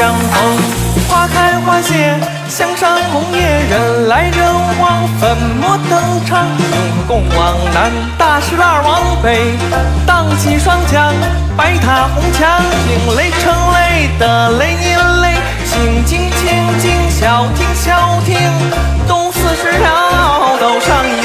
[0.00, 0.56] 相逢。
[1.10, 2.18] 花开花谢，
[2.48, 4.42] 香山红叶，人来人
[4.80, 9.58] 往，粉墨登场，明宫往南，大石栏往北，
[10.06, 11.12] 荡起双桨，
[11.54, 15.36] 白塔红墙，听雷成雷的雷音雷，
[15.66, 16.48] 清静清
[16.78, 18.38] 静，小听小听，
[19.06, 21.20] 东四十条都上一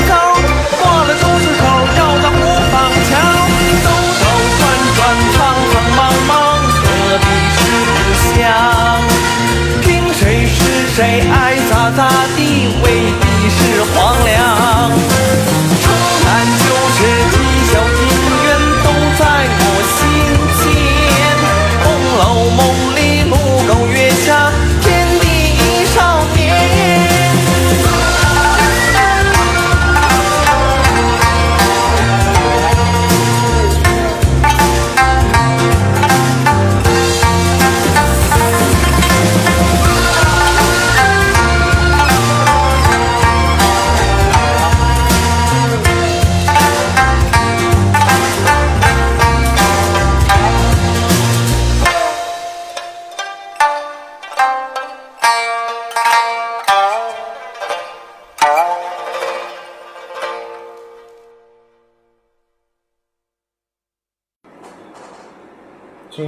[11.96, 15.25] 咋咋地，未必是荒凉。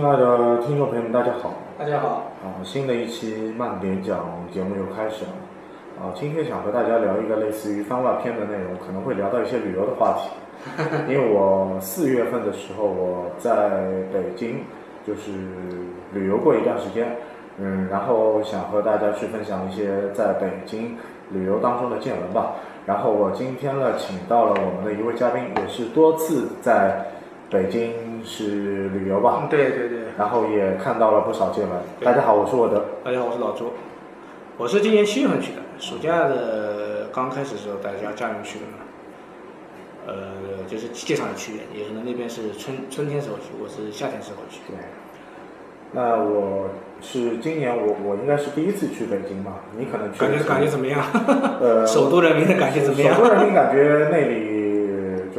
[0.07, 1.51] 爱的听众朋友们，大家好！
[1.77, 5.31] 大家好，啊，新的一期慢点讲节目又开始了。
[5.99, 10.29] 啊，今天想和大家聊一个类似于番外篇的内容，可能会聊到一些旅游的话题。
[11.11, 13.81] 因为我四月份的时候我在
[14.13, 14.61] 北京，
[15.05, 15.29] 就是
[16.13, 17.13] 旅游过一段时间，
[17.57, 20.95] 嗯，然后想和大家去分享一些在北京
[21.31, 22.55] 旅游当中的见闻吧。
[22.85, 27.05] 然后我今天呢，请到了我们的一位嘉宾，也是多次在
[27.49, 27.93] 北京
[28.25, 31.79] 是旅游吧，对对对，然后也看到了不少见闻。
[32.03, 32.83] 大家好，我是沃德。
[33.05, 33.71] 大家好，我是老周，
[34.57, 38.83] 我是今年七月份去的，暑假的刚开始的时候，大家家人去的嘛，
[40.07, 40.13] 呃，
[40.67, 44.59] 就是季节上的区别，也可能那边是春春天时候去，我是夏天时候去。
[44.67, 44.75] 对，
[45.93, 46.67] 那我
[46.99, 51.01] 是今年我我应该是第一次去北京嘛，你可能去感觉感觉怎么样？
[51.61, 53.15] 呃， 首都人民的感觉怎么样？
[53.15, 54.56] 首都人民感觉那里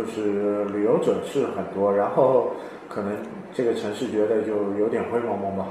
[0.09, 2.53] 就是旅游者是很多，然后
[2.89, 3.13] 可能
[3.53, 5.67] 这个城市觉得就有点灰蒙蒙吧，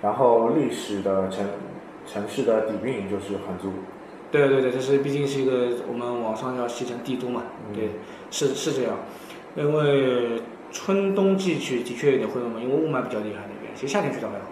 [0.00, 1.44] 然后历史的城
[2.06, 3.72] 城市的底蕴就是很足。
[4.30, 7.90] 对对对，这是毕竟是一个我们网上要戏称帝都嘛，嗯对，
[8.30, 8.92] 是是这样，
[9.56, 14.46] 因为春冬季去的确有点灰蒙蒙，因为雾霾比较厉害那边，其实夏天去倒还好。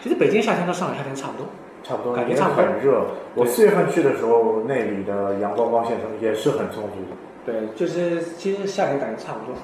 [0.00, 1.46] 其实北京夏天和上海夏天差不多，
[1.82, 3.04] 差不多感觉很热。
[3.34, 7.16] 我对四月份去的时候，那里的阳光光线也是很充足的。
[7.44, 9.54] 对，就是其实夏天感觉差不多。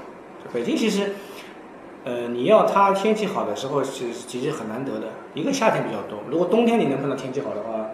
[0.53, 1.15] 北京其实，
[2.05, 5.09] 呃，你要它天气好的时候是其实很难得的。
[5.35, 7.91] 一个夏天比较多，如果冬天你能碰到天气好的话，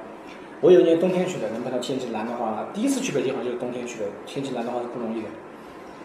[0.60, 5.28] 我有一年冬天去的，能碰到天气蓝的话，第一次去北京好像就是冬天去的，天气蓝的话是不容易的。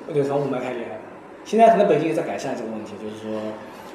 [0.08, 1.02] 那个时候雾霾太厉害了。
[1.46, 3.42] 现在可能北京也在改善这个问题，就是说，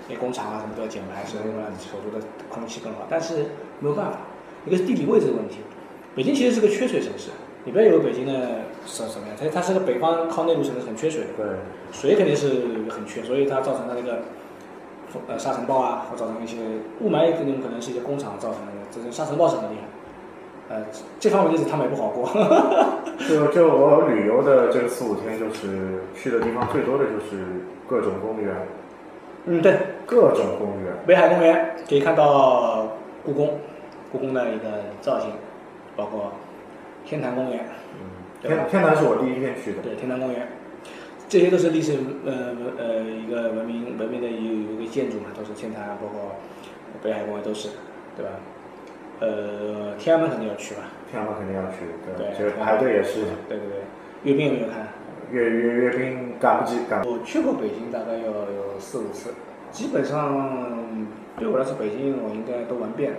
[0.09, 3.07] 那工厂啊什么都要减排，所以让首都的空气更好。
[3.09, 3.35] 但是
[3.81, 4.19] 没有办法，
[4.67, 5.59] 一个是地理位置的问题。
[6.17, 7.31] 北京其实是个缺水城市，
[7.65, 11.25] 你不要以为北京的是什么样，它它是个北方靠内陆城市，很缺水。
[11.37, 11.47] 对，
[11.93, 12.49] 水肯定是
[12.89, 14.21] 很缺，所以它造成它那个
[15.29, 16.57] 呃沙尘暴啊，或造成一些
[17.01, 19.83] 雾霾，肯定可能是一些工厂造成的，这个沙尘暴是很厉害。
[20.69, 20.83] 呃，
[21.21, 22.29] 这方面日子他们也不好过。
[23.29, 27.45] 就就我旅游的这个四五天，就是去的地方最多的就是
[27.89, 28.55] 各种公园，
[29.47, 30.93] 嗯，对，各种公园。
[31.07, 32.89] 北海公园可以看到
[33.25, 33.59] 故宫，
[34.11, 34.67] 故宫的一个
[35.01, 35.31] 造型，
[35.95, 36.33] 包括
[37.05, 39.83] 天坛公园，嗯，天天坛是我第一天去的。
[39.83, 40.49] 对，天坛公园，
[41.29, 46.37] 这些都是历史呃呃一个文明文明的一一个建筑嘛，都是天坛，包括
[47.03, 47.71] 北海公园都是，
[48.17, 48.31] 对吧？
[49.19, 50.83] 呃，天安门肯定要去吧？
[51.11, 51.89] 天安门肯定要去，
[52.19, 54.87] 对就是排队也是对对对，阅兵有没有看？
[55.33, 57.03] 阅阅阅兵赶不及赶。
[57.05, 59.35] 我去过北京，大概有有四五次，
[59.73, 60.87] 基本上
[61.39, 63.19] 对我来说，北京我应该都玩遍了。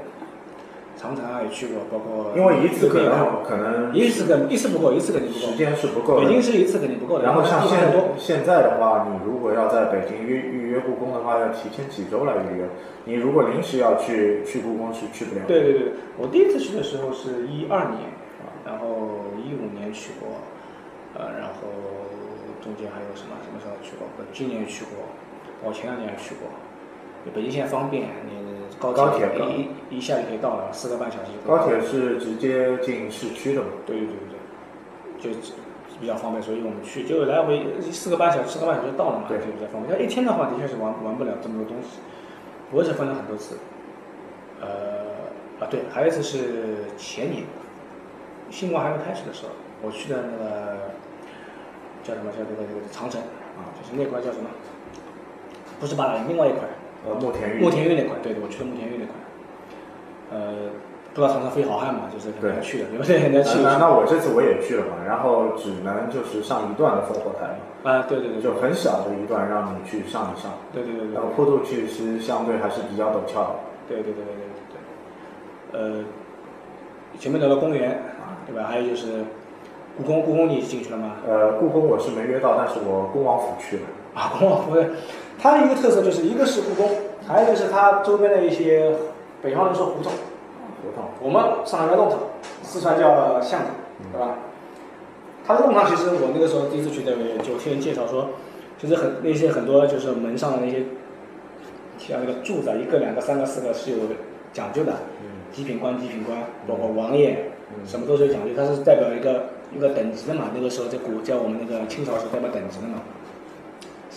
[0.99, 5.55] 长城啊也去过，包括因为一次可能可能一次肯一次不够，一次肯定不够时。
[5.55, 6.25] 间是不够的。
[6.25, 8.09] 北京是一次肯定不够的，然后像现地方太多。
[8.17, 12.65] 现在的话，你如果要在北京预预约故宫的话，要提前几周来预约。
[13.05, 15.41] 你如果临时要去去故宫是去不了。
[15.47, 18.09] 对对对，我第一次去的时候是一二年，
[18.65, 20.41] 然后一五年去过，
[21.13, 21.69] 呃，然后
[22.59, 24.07] 中间还有什么什么时候去过？
[24.17, 25.05] 我今年也去过，
[25.63, 26.49] 我前两年也去过。
[27.33, 28.31] 北京现在方便，你
[28.79, 31.31] 高高铁一一一下就可以到了，四个半小时。
[31.47, 33.67] 高铁是直接进市区的嘛？
[33.85, 34.15] 对对对
[35.21, 35.39] 对，就
[35.99, 39.97] 比较方便，所以我们去就来回四个半小时，四个半小时就到了嘛，对就比较方便。
[39.97, 41.99] 要一天的话，的确是玩玩不了这么多东西。
[42.71, 43.57] 我也是分了很多次，
[44.61, 44.67] 呃
[45.59, 47.43] 啊对，还有一次是前年，
[48.51, 49.51] 新冠还没开始的时候，
[49.81, 50.77] 我去的那个
[52.03, 53.19] 叫什么叫这个这个长城
[53.57, 54.49] 啊，就是那块叫什么？
[55.79, 56.61] 不是八达岭，另外一块。
[57.05, 57.59] 呃，慕田峪。
[57.63, 59.13] 慕田峪那块，对对，我去的慕田峪那块。
[60.29, 60.53] 呃，
[61.13, 63.19] 不知道长城飞好汉嘛，就是对人家去的，对不对？
[63.19, 67.47] 人家去那那我这次我也去了嘛，然后只能就是上一段的烽火台
[67.83, 73.55] 嘛，啊，对对对，就很小的一段让你去上一上，对对对对然后坡度其实相对还是比较陡峭的。
[73.87, 74.43] 对对对对对
[75.71, 76.03] 对，呃，
[77.17, 78.01] 前面那个公园，
[78.45, 78.67] 对吧？
[78.67, 79.23] 还有就是
[79.95, 81.13] 故宫，故宫你进去了吗？
[81.25, 83.83] 呃，故宫我是没约到，但是我恭王府去了。
[84.13, 84.75] 啊，恭王府
[85.41, 86.89] 的，一个特色就是一个是故宫，
[87.27, 88.93] 还有一个是它周边的一些，
[89.41, 90.11] 北方人说胡同，
[90.81, 91.05] 胡同。
[91.21, 92.19] 我们上海叫弄堂，
[92.63, 93.67] 四川叫巷子，
[94.11, 94.35] 对吧？
[95.45, 97.13] 它的弄堂其实我那个时候第一次去的，
[97.43, 98.29] 就听人介绍说，
[98.77, 100.83] 就是很那些很多就是门上的那些，
[101.97, 103.97] 像那个柱子啊，一个、两个、三个、四个是有
[104.51, 104.93] 讲究的，
[105.53, 106.37] 极品官、极品官，
[106.67, 107.51] 包括王爷，
[107.85, 110.51] 什么都是有讲究，它是代表一个一个等级的嘛。
[110.53, 113.01] 那个时候在古在我们那个清朝是代表等级的嘛。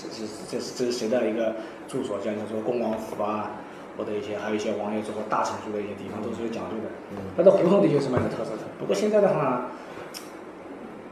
[0.00, 1.56] 是是是这是这是谁的一个
[1.86, 2.16] 住所？
[2.24, 3.60] 像说恭王府啊，
[3.98, 6.88] 或者一些还有一些王爷住或大臣住的一些地方都是有讲究的。
[7.36, 8.64] 它的胡同的确是蛮有特色的。
[8.78, 9.68] 不过现在的话，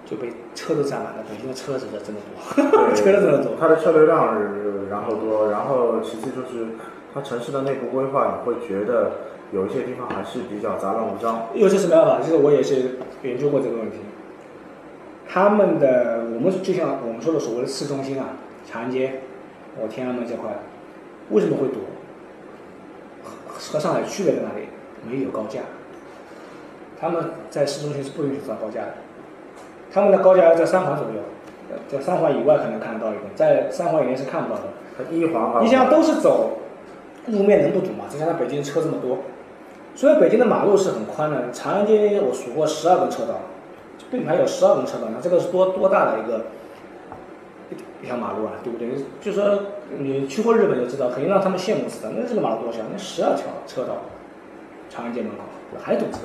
[0.08, 2.32] 就被车都占满了，北京的车子真的多，
[2.96, 3.52] 车真的多。
[3.60, 6.68] 它的车流量是然后多，然后其次就是
[7.12, 9.12] 它城市的内部规划，你会觉得
[9.52, 11.48] 有一些地方还是比较杂乱无章。
[11.52, 12.24] 有些什么办法？
[12.24, 13.98] 其实我也是研究过这个问题。
[15.28, 18.28] 他们的我们就像我们说的所谓的市中心啊，
[18.70, 19.14] 长安街，
[19.80, 20.50] 我天安门这块，
[21.30, 21.78] 为什么会堵？
[23.24, 23.30] 和
[23.72, 24.68] 和上海区别在哪里？
[25.08, 25.60] 没有高架。
[27.00, 28.94] 他们在市中心是不允许造高架的，
[29.90, 31.22] 他们的高架要在三环左右，
[31.70, 34.64] 呃在三环以外可能看得到一点，在三环以内是看不到的。
[35.10, 35.64] 一环二环。
[35.64, 36.58] 你想都是走
[37.28, 38.04] 路面能不堵吗？
[38.10, 39.18] 再加上北京车这么多，
[39.94, 43.40] 所以北京的马路是很宽的，长安街我数过十二个车道，
[44.10, 46.46] 并排有十二个车道，那这个是多多大的一个
[48.02, 48.88] 一条马路啊，对不对？
[49.20, 49.58] 就说
[49.98, 52.12] 你去过日本就知道，肯定让他们羡慕死的。
[52.16, 52.78] 那这个马路多小？
[52.90, 53.96] 那十二条车道，
[54.88, 55.44] 长安街门口
[55.82, 56.18] 还堵车。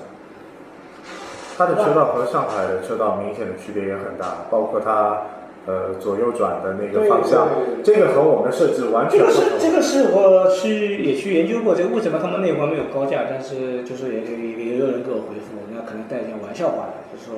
[1.58, 5.22] 它的车道和上海的车道明显的区别也很大，包括它
[5.68, 7.48] 呃左右转的那个方向
[7.84, 9.60] 这个和我们的设置完这个全不同。
[9.60, 13.26] 这个是这个是我去也去研究过，这个为什么他们那块没有高架？
[13.30, 17.38] 但是就是也也也有人给我回复，那可能带一点玩笑话的，就是说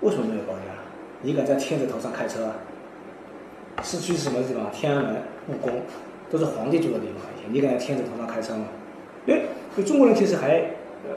[0.00, 0.74] 为什么没有高架？
[1.22, 2.54] 你敢在天子头上开车啊？
[3.82, 4.70] 市区是什么地方？
[4.72, 5.16] 天安门、
[5.46, 5.80] 故宫
[6.30, 8.64] 都是皇帝住的地方，你敢在天子头上开车吗？
[9.26, 9.42] 因为
[9.76, 10.60] 就中国人其实还
[11.06, 11.14] 呃，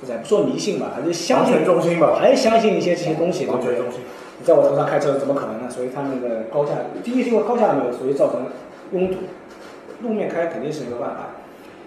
[0.00, 3.78] 不说迷信吧，还是相信中心吧，还相信一些这些东西，对不对。
[4.38, 5.70] 你在我头上开车怎么可能呢？
[5.70, 6.72] 所以他那个高架，
[7.02, 8.46] 第一是因为高架没有，所以造成
[8.92, 9.18] 拥堵。
[10.02, 11.30] 路面开肯定是没有办法。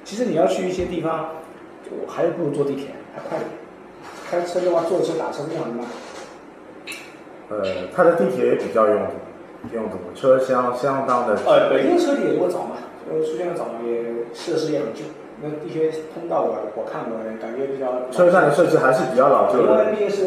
[0.04, 1.30] 其实你要去一些地方，
[1.84, 3.50] 就还不如坐地铁，还快点。
[4.30, 5.86] 开车的话，坐车打车非常的慢。
[7.50, 9.12] 呃，它的地铁也比较拥堵，
[9.74, 11.44] 拥堵，车厢相当的挤。
[11.46, 12.78] 呃，北京的车地铁如果早嘛，
[13.10, 15.04] 呃，出现的早嘛，也设施也很旧。
[15.42, 18.10] 那地铁通道我我看过，感觉比较。
[18.12, 19.86] 车站的设置还是比较老旧因为的。
[19.92, 20.24] 毕竟是，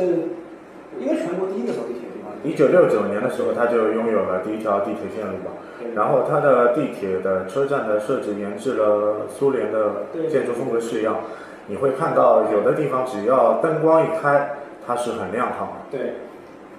[0.98, 2.30] 应该全国第一个走地铁的地方。
[2.44, 5.50] 一九六九年的时候，它就拥有了第一条地铁线路嘛。
[5.96, 11.16] 然后它的地铁的车站的设置沿制了苏联的建筑风格式样，
[11.66, 14.50] 你会看到有的地方只要灯光一开，
[14.86, 15.74] 它是很亮堂的。
[15.90, 16.12] 对，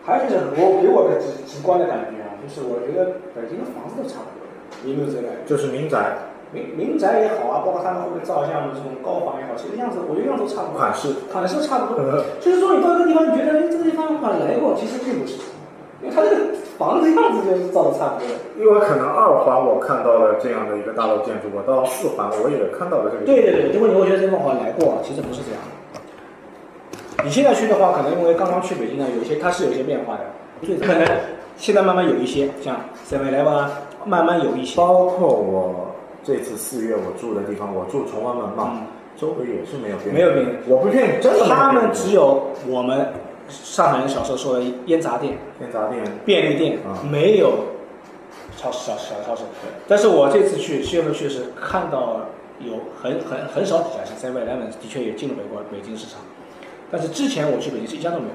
[0.05, 4.43] 还有就是我给我的直直观的感觉啊，就是我觉得北京的房子都差不多，
[4.83, 5.29] 你有没有这个？
[5.45, 6.17] 就是民宅
[6.51, 12.01] 民民宅也好啊，包括他们会不会造像的这种高房也好，其实样子我觉得样子都差不多，款式，款式差不多。
[12.43, 15.39] 就是说你到一个地方，你觉得哎这个地方好像来过，其实并不是，
[16.03, 18.35] 因为它这个房子样子就是造的差不多的。
[18.59, 23.23] 因为可能二环我看到了这样的一个大楼建筑，我到四环我也看到了这个。
[23.23, 25.69] 对对对，如果你会觉得这个地方好像来过，其实不是这样的。
[27.23, 30.25] 你现在去的话，可能因为刚刚去北京呢，有些它是有一些变化的，
[30.65, 31.05] 最可能
[31.61, 32.75] 现在慢慢有一些，像
[33.07, 33.71] Seven Eleven 啊，
[34.03, 34.75] 慢慢有一些。
[34.77, 38.81] 包括我这次四月我住的地方，我住崇文门嘛，
[39.15, 43.13] 周围也是没有便利店，没有便利店我不骗你，真的他们只有我们
[43.47, 46.97] 上海人小时候说的烟杂店、烟杂店，便利店，啊。
[47.11, 47.53] 没有
[48.57, 49.43] 超市小小超市。
[49.87, 52.21] 但是我这次去七月份去是看到
[52.59, 56.21] 有很很很少几家，像 Seven Eleven 的确也进入北国北京市场，
[56.89, 58.33] 但是之前我去北京是一家都没有，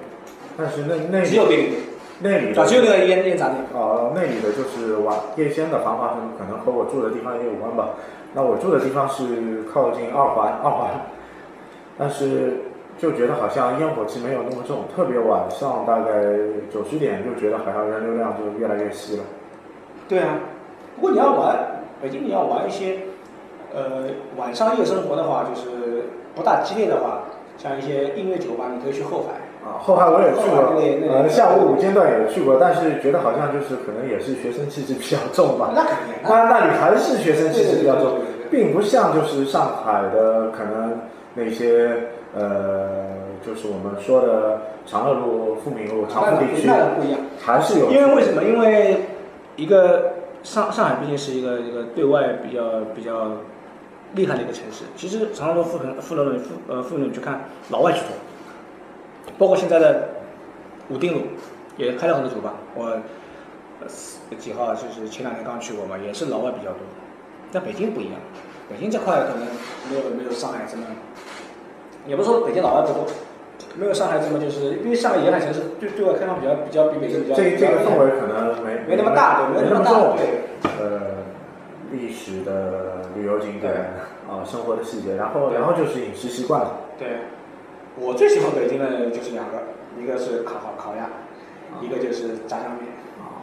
[0.56, 3.60] 但是那那只有便利店，啊，那里的只有那个烟烟杂店。
[3.74, 7.90] 呃，那里的就是晚夜间的繁华程度，可能和我住的地方也有关吧。
[8.32, 10.90] 那我住的地方是靠近二环，二环，
[11.98, 12.64] 但是
[12.98, 16.22] 就觉得好像烟火气没有那么重，特别晚上大概
[16.72, 19.22] 九十点就觉得好像人流量就越来越稀了。
[20.08, 20.38] 对啊，
[20.96, 22.98] 不过你要玩北京，你要玩一些
[23.74, 24.04] 呃
[24.36, 26.04] 晚上夜生活的话，就是
[26.34, 27.22] 不大激烈的话，
[27.58, 29.45] 像一些音乐酒吧，你可以去后海。
[29.66, 30.78] 啊，后海我也去过，
[31.12, 35.72] 呃，下午午间段也去过，但是觉得好像就是可能也是学生气质比较重吧。
[35.74, 41.00] 那肯定，那那里还是学生气质比较重并不像就是上海的可能
[41.34, 41.98] 那些
[42.32, 47.20] 呃，就是我们说的长乐路、富民路、长那个福地区，那个不一样。
[47.44, 47.90] 还是有。
[47.90, 48.44] 因为为什么？
[48.44, 49.00] 因为
[49.56, 52.62] 一个上上海毕竟是一个一个对外比较
[52.94, 53.32] 比较
[54.14, 54.84] 厉害的一个城市。
[54.96, 58.08] 其实长乐路、富平、富乐路、富呃富民路，你去看老外去多，
[59.38, 60.08] 包括现在的
[60.88, 61.20] 武定路
[61.76, 62.54] 也开了很多酒吧。
[62.74, 62.98] 我
[64.38, 66.80] 几号就是前两天刚去过嘛，也是老外比较多。
[67.52, 68.14] 但北京不一样，
[68.68, 69.46] 北京这块可能
[69.90, 70.84] 没有没有上海这么，
[72.06, 73.06] 也不是说北京老外不多。
[73.78, 80.16] 没有上海这么就是，因为上海沿海城市对对外开放比较比较比北京比较这这个氛围可能没没那么大，对，没没那么大，重。
[80.16, 80.26] 对。
[80.80, 81.00] 呃，
[81.92, 83.72] 历史的旅游景点
[84.28, 86.74] 啊，生活的细节，然后然后就是饮食习惯了。
[86.98, 87.08] 对，
[87.98, 91.08] 我最喜欢北京的就是两个，一个是烤烤烤鸭，
[91.80, 93.40] 一个就是炸酱面，啊，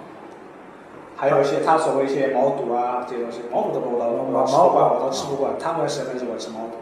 [1.16, 6.78] 还有一些他所谓一些毛肚啊这些东西，毛肚都不我都我吃不惯，我都吃不惯，他们是很喜欢吃毛肚。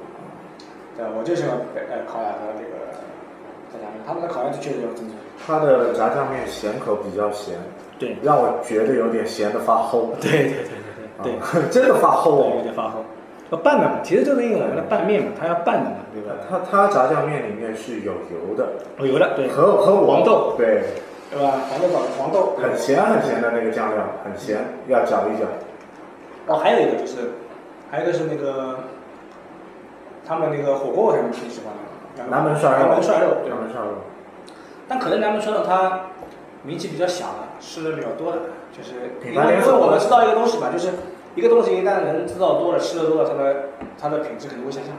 [0.97, 2.91] 对，我就喜欢北呃烤鸭和这个
[3.71, 5.15] 炸酱面，他们的烤鸭就确实有正宗。
[5.47, 7.57] 他的炸酱面咸口比较咸，
[7.97, 10.11] 对，让我觉得有点咸的发齁。
[10.19, 10.75] 对对对
[11.23, 12.59] 对对对， 真的发齁，有哦。
[12.61, 12.99] 点发齁。
[13.51, 16.39] 要拌的嘛，其实就是因为我们的拌面嘛，它要拌的嘛，对吧？
[16.50, 20.84] 它它炸酱面里面是有油的，有油的，对，和和黄豆，对，
[21.29, 21.60] 对吧？
[21.70, 25.43] 黄豆炒黄豆，很咸很咸的那个酱料，很咸，要搅一搅。
[26.48, 27.31] 哦，还有一个就是，
[27.91, 28.79] 还有一个是那个，
[30.25, 31.74] 他们那个火锅我还挺喜欢
[32.15, 33.60] 的，南门涮肉，南门涮肉，对南。
[33.60, 33.91] 门涮肉，
[34.88, 36.08] 但可能南门涮肉它
[36.63, 38.38] 名气比较小的，吃的比较多的，
[38.72, 40.88] 就是因为因为我们知道一个东西嘛，就是
[41.35, 43.55] 一个东西一旦人知道多了，吃的多了，它的
[44.00, 44.95] 它的品质肯定会下降。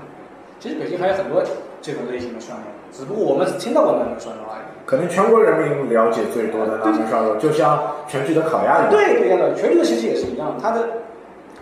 [0.59, 1.43] 其实北京还有很多
[1.81, 4.65] 这种类型的涮肉，只不过我们只听到过那种涮肉而已。
[4.87, 8.91] 可能全国人民了解最多的南门涮肉，就像全聚德烤鸭一样。
[8.91, 11.03] 对对一样的，全聚德其实也是一样，它的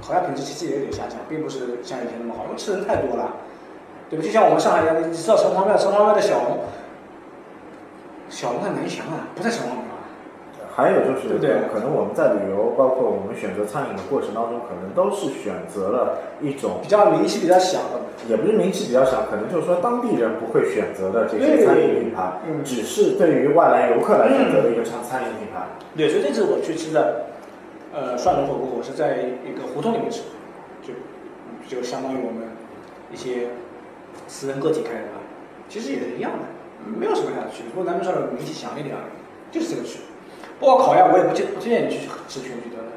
[0.07, 3.33] 烤鸭品质其实也有点下降，并不是像以前那么好，因为吃人太多了，
[4.11, 4.25] 对吧？
[4.25, 6.59] 就像我们上海一样，你知道城隍庙，城隍庙的小龙，
[8.29, 9.80] 小龙很难想啊，不在城隍。
[10.73, 11.37] 还有就是，
[11.73, 22.63] 可能我们在旅游，包括我们选择餐饮的过程当中，可能都是选择了一种比较名气比较小的，也不是名气比较小，可能就是说当地人不会选择的这些餐饮品牌，嗯。
[22.65, 25.67] 只是对于外来游客来选择的一个餐餐饮品牌。
[25.97, 27.27] 对，所以这次我去吃的，
[27.93, 30.23] 呃，涮龙火锅，我是在一个胡同里面吃，
[30.81, 30.95] 就
[31.67, 32.49] 就相当于我们
[33.13, 33.49] 一些
[34.29, 35.19] 私人个体开的吧，
[35.69, 36.47] 其实也是一样的，
[36.87, 39.13] 没有什么太大的区别，不过南门涮肉名气强一点而已，
[39.51, 40.10] 就是这个区别。
[40.61, 42.93] 包括烤鸭，我也不建不建议你去吃全聚德的，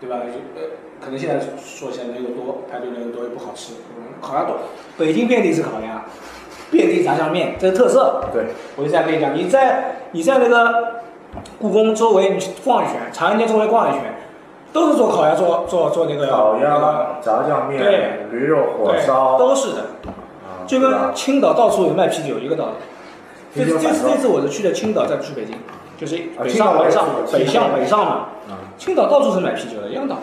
[0.00, 0.24] 对吧？
[0.26, 0.68] 就呃，
[1.00, 3.74] 可能现在说起来人又多，排队人又多，又不好吃。
[3.94, 4.56] 嗯烤鸭多，
[4.96, 6.04] 北京遍地是烤鸭，
[6.72, 8.24] 遍地炸酱面，这是特色。
[8.32, 11.02] 对，我就这样跟你讲，你在你在那个
[11.60, 14.14] 故宫周围你去逛一圈，长安街周围逛一圈，
[14.72, 22.72] 都是做烤鸭，做做做那个烤鸭、炸酱面、对驴肉火，烧，都是的，啊就跟青岛到处有卖啤酒一个道理。
[23.54, 25.54] 这次这次这次我是去的青岛，再不去北京，
[25.98, 28.12] 就是北上南上北向北上嘛。
[28.48, 30.22] 啊，青岛到处是买啤酒的，一样道理。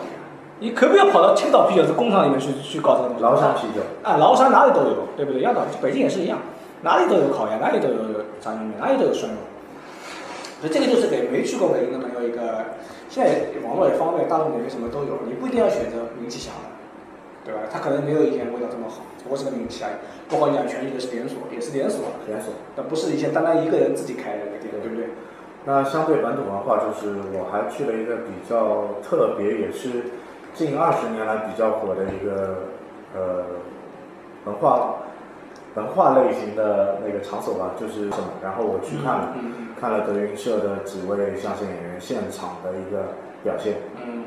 [0.58, 3.22] 你可不要跑到青岛啤酒的工厂里面去去搞这个东西？
[3.22, 5.40] 崂山啤酒，啊，崂山哪里都有，对不对？
[5.40, 6.38] 一样道理，北京也是一样，
[6.80, 7.94] 哪里都有烤鸭，哪里都有
[8.40, 9.38] 炸酱面，哪里都有涮肉。
[10.58, 12.72] 所以这个就是给没去过北京的朋友一个，
[13.10, 16.72] 现在网络也方便，大众点评什么都有，你不一定要选择名气小的，
[17.44, 17.60] 对吧？
[17.70, 19.94] 它可能没有以前味道这么好，不过是个名气而已。
[20.32, 22.54] 包括你讲全聚德是连锁，也是连锁，连锁。
[22.74, 25.12] 但不是以前单单一个人自己开的一个店，对不对？
[25.66, 30.04] 那相对本土文化，就是我还去了一个比较特别，也是
[30.54, 32.70] 近二十年来比较火的一个
[33.14, 33.44] 呃
[34.44, 34.94] 文化
[35.74, 38.28] 文化类型的那个场所吧，就是什么？
[38.42, 43.74] 然后我去看了，嗯看了德云社的几位相声演员现场的一个表现。
[44.00, 44.24] 嗯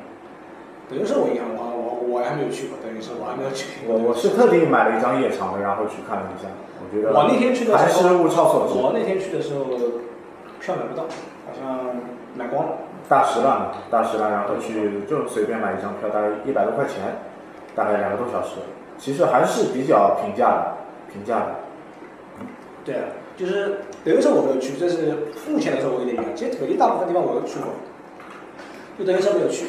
[0.89, 3.96] 德云社我印象我我我还没有去过德云社，我还没有去过。
[3.96, 6.50] 我我是特地买了一张夜场的，然后去看了一下，
[6.81, 8.74] 我觉得我那天去的还时候，是物超所值。
[8.75, 9.65] 我那天去的时候
[10.60, 11.96] 票买不到，好像
[12.36, 12.74] 买光了。
[13.08, 17.01] 大石烂嘛，大十万，然后去就随便买一张票，大概一百多块钱，
[17.75, 18.58] 大概两个多小时，
[19.00, 20.78] 其实还是比较平价的，
[21.12, 21.56] 平价的。
[22.86, 23.01] 对啊，
[23.36, 25.18] 就是德云社我没有去，这是
[25.50, 26.36] 目前来说我有点遗憾。
[26.36, 27.70] 其实北京大部分地方我都去过，
[29.00, 29.66] 就德云社没有去，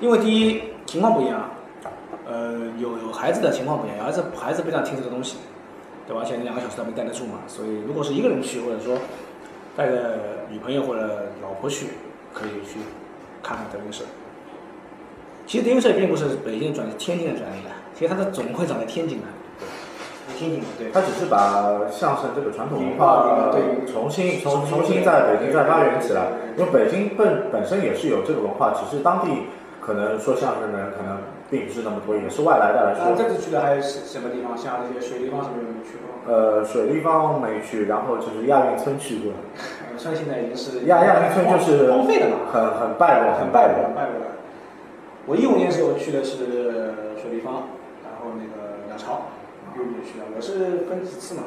[0.00, 1.48] 因为第一情况不一样，
[2.26, 5.36] 呃，有有孩子的情况不一样，有孩子孩子不想听这个东西，
[6.08, 6.22] 对吧？
[6.24, 8.96] 而且你两个小时都没待得住嘛，所以如果是一个人去，或者说
[9.76, 11.02] 带着女朋友或者
[11.42, 11.86] 老婆去，
[12.32, 12.78] 可以去
[13.42, 14.04] 看看德云社。
[15.46, 19.26] 其实德云社并不是北京转天津的专利的，其实它的总会长在天津的，
[20.38, 20.90] 天津的对。
[20.90, 29.42] 他只是把相声这个传统文化呃对重新重重新在北京再发源起来，因为北京本本身也是有这个文化，只是当地
[29.80, 31.18] 可能说相声的人可能
[31.54, 33.30] 并不是那么多，也是外来的来啊，这。
[33.30, 34.58] 次去的还有什什么地方？
[34.58, 36.10] 像那些水立方什么有没有去过？
[36.26, 44.18] 呃，水立方没去，然后就是亚运村去过，亚运村现在已经是亚亚运村就是荒废了嘛，很很败落，很败落，很败落。
[44.18, 44.34] 了。
[45.26, 47.70] 我一五年时候去的是水立方，
[48.02, 49.30] 然后那个鸟巢，
[49.76, 50.26] 一五年去的。
[50.34, 51.44] 我是分几次嘛？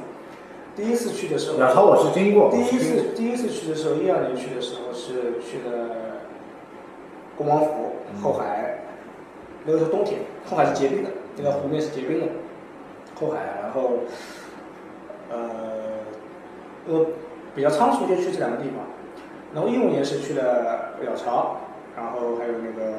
[0.75, 6.23] 第一次去的时候，鸟巢我是经过，第一次第一次去的时候，一二年去的时候是去的
[7.35, 8.79] 恭王府、后海，
[9.67, 12.27] 那个是冬天，后海是结冰的，那个湖面是结冰的，
[13.19, 13.99] 后海，然后
[15.29, 15.37] 呃，
[16.87, 17.05] 我
[17.53, 18.79] 比较仓促就去这两个地方。
[19.53, 21.57] 然后一五年是去了鸟巢，
[21.97, 22.93] 然后还有那个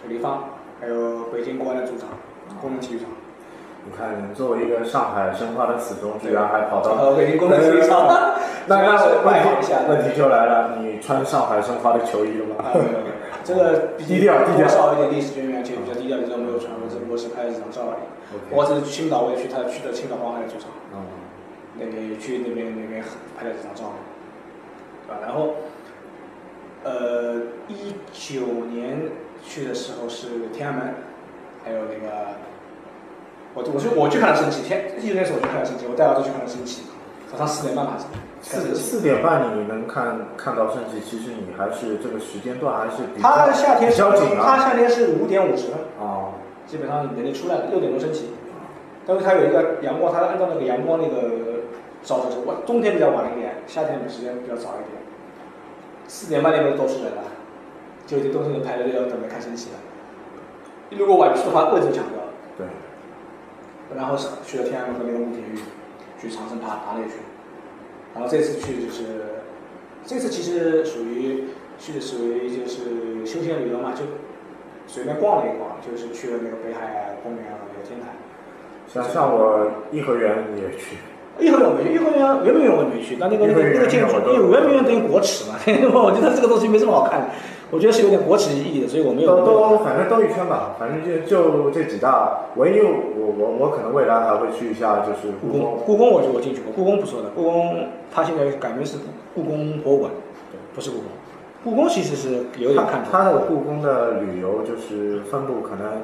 [0.00, 0.50] 水立方，
[0.80, 2.08] 还有北京国安的主场
[2.60, 3.08] 工人体育场。
[3.84, 8.06] 你看，作为一个上海申花的死忠， 居然还跑到呃，北京工人体育场。
[8.66, 12.64] 那那是问题问题就来了，你穿上海申花的球衣了吗？
[13.44, 18.04] 这个低调低调多少一点历史渊源，且比较低调的，这没有传过，只不过是拍了几张照而已。
[18.50, 21.04] 我这次去青岛，我也去他去的青岛黄海主场，嗯，
[21.78, 23.04] 那边去那边那边
[23.38, 23.92] 拍了几张照，
[25.06, 25.20] 对吧？
[25.22, 25.54] 然后，
[26.82, 27.36] 呃，
[27.68, 29.10] 一九年
[29.44, 30.94] 去的时候是天安门，
[31.64, 32.34] 还有那个，
[33.54, 36.82] 我我去我去看了升旗，天一九年时候我去看了升旗，我带儿子去看了升旗，
[37.30, 38.08] 早上四点半吧，看升
[38.44, 38.74] 四。
[38.74, 44.56] 四点半你能看看到升旗，其实你还是这个时间段还是比较他夏天比是较紧啊。
[44.56, 45.78] 他夏天是五点五十分。
[45.98, 46.34] 哦，
[46.66, 48.28] 基本上人就出来了，六点钟升旗，
[49.06, 51.64] 但是它有一个阳光，它按照那个阳光那个
[52.02, 52.42] 照着走。
[52.44, 55.00] 我冬天比较晚一点，夏天的时间比较早一点。
[56.06, 57.22] 四点半那边都是人了，
[58.06, 59.78] 就已经都是人排着队要准备看升旗了。
[60.90, 62.28] 如果晚去的话，位置就抢掉了。
[62.56, 62.66] 对，
[63.96, 65.62] 然后去了天安门和那个慕田峪，
[66.20, 67.18] 去长城爬爬了一圈。
[68.14, 69.02] 然后这次去就是，
[70.06, 71.44] 这次其实属于
[71.78, 74.04] 去的属于就是休闲旅游嘛，就
[74.86, 78.06] 随便逛了一逛，就是去了那个北海公园和那个天台。
[78.86, 80.96] 像像我颐和园也去，
[81.38, 87.26] 颐和园我没去，颐和园圆明园我也没去，但那个那个那个建筑，因为圆明园等于国耻嘛， 我觉得这个东西没什么好看的，
[87.70, 89.36] 我觉得是有点国耻意义的，所以我没有。
[89.36, 92.50] 都都反正兜一圈吧，反正就就这几大。
[92.56, 98.98] 唯一我我我可能未来还会去一下就是故宫，故宫，我就我进去过，故宫不错的，故宫它现在改名是
[99.34, 100.12] 故宫博物馆，
[100.74, 101.06] 不是故宫。
[101.64, 103.10] 故宫其实是有点看头。
[103.10, 106.02] 它的故宫的旅游就是分布可能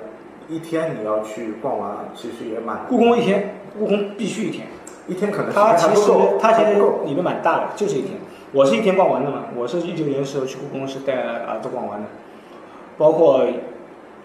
[0.48, 4.66] 一天你要去逛完，其实也蛮故宫一天，故宫必须一天。
[5.10, 6.70] 一天可能时它其实间还不够，它其实。
[7.04, 8.12] 里面蛮大的，就是一天。
[8.52, 12.06] 我是一天逛完的嘛，我是一九年的时候去故宫是带儿子逛完的，
[12.96, 13.44] 包括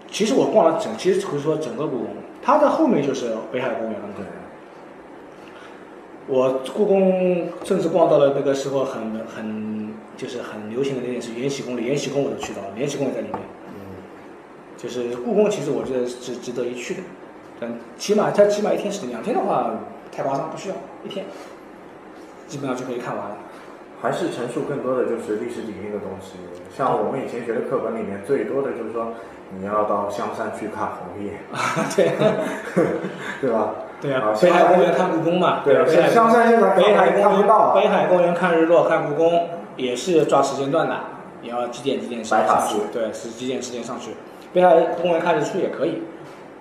[0.09, 2.07] 其实我逛了整，其实可以说整个故宫，
[2.41, 4.07] 它的后面就是北海公园了。
[4.15, 4.25] 对，
[6.27, 13.39] 我故宫甚至逛到了那个时候很很就是很流行的那件事延禧宫里，延禧宫我都去到了，延禧宫也在里面。
[13.67, 13.73] 嗯，
[14.77, 17.01] 就是故宫，其实我觉得是值得一去的，
[17.59, 19.71] 但起码它起码一天时间，两天的话
[20.15, 21.25] 太夸张，不需要一天，
[22.47, 23.37] 基本上就可以看完了。
[24.01, 26.33] 还是陈述更多的就是历史底蕴的东西。
[26.75, 29.13] 像我们以前学的课本里面，最多的就是说
[29.57, 31.31] 你要到香山去看红叶，
[31.95, 32.11] 对
[33.41, 33.73] 对吧？
[34.01, 40.95] 对啊啊，北海公园看故宫嘛，对啊，香山现在北海看公不到北海公园看日落看故宫也是抓时间段的，
[41.41, 44.11] 你要几点几点上上去对，是几点几点上去。
[44.53, 46.03] 北海公园看日出也可以，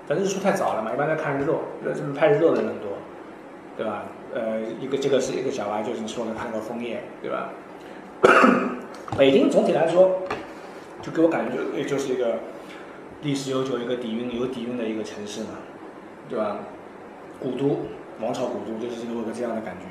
[0.09, 2.89] 但日出太早了嘛，一般在看日落，呃拍日落的人很多，
[3.77, 4.05] 对吧？
[4.35, 7.51] 呃，一个这个是一个小孩，就是你说的看个枫叶，对吧？
[9.19, 10.23] 北京总体来说，
[11.03, 12.37] 就给我感觉也就是一个
[13.23, 15.51] 历史悠久、一个底蕴有底蕴的一个城市嘛，
[16.29, 16.59] 对吧？
[17.41, 17.81] 古都，
[18.21, 19.87] 王朝古都，就是给我个这样的感觉。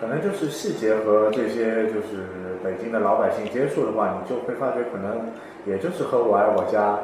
[0.00, 5.30] 可能就是细节和这些就是北京的老百姓接触的话，你就会发觉可能
[5.66, 6.98] 也就是和我爱我家，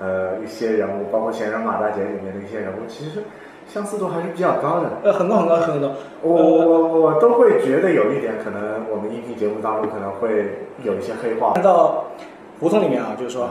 [0.00, 3.22] 呃一些人物，包括闲人马大姐里面的一些人物，其实
[3.72, 4.90] 相似度还是比较高的。
[5.02, 5.88] 呃，很高很高很高。
[6.20, 11.52] 我我我我都会觉得有一点，可能我们音频节目当中可能会有一些黑话。
[11.54, 12.04] 看到
[12.60, 13.48] 胡同里面啊，就是说，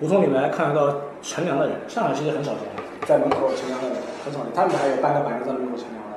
[0.00, 2.62] 胡同里面看得到乘凉的人，上海其实很少见，
[3.06, 6.16] 在门口乘凉的人很少见，他们还有半个板凳在门口乘凉的，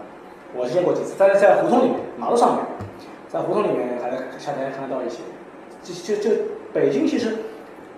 [0.55, 1.15] 我见过几次。
[1.17, 2.65] 但是在胡同里面，马路上面，
[3.27, 5.19] 在胡同里面还夏天看得到一些。
[5.83, 6.29] 就就就
[6.71, 7.35] 北京其实，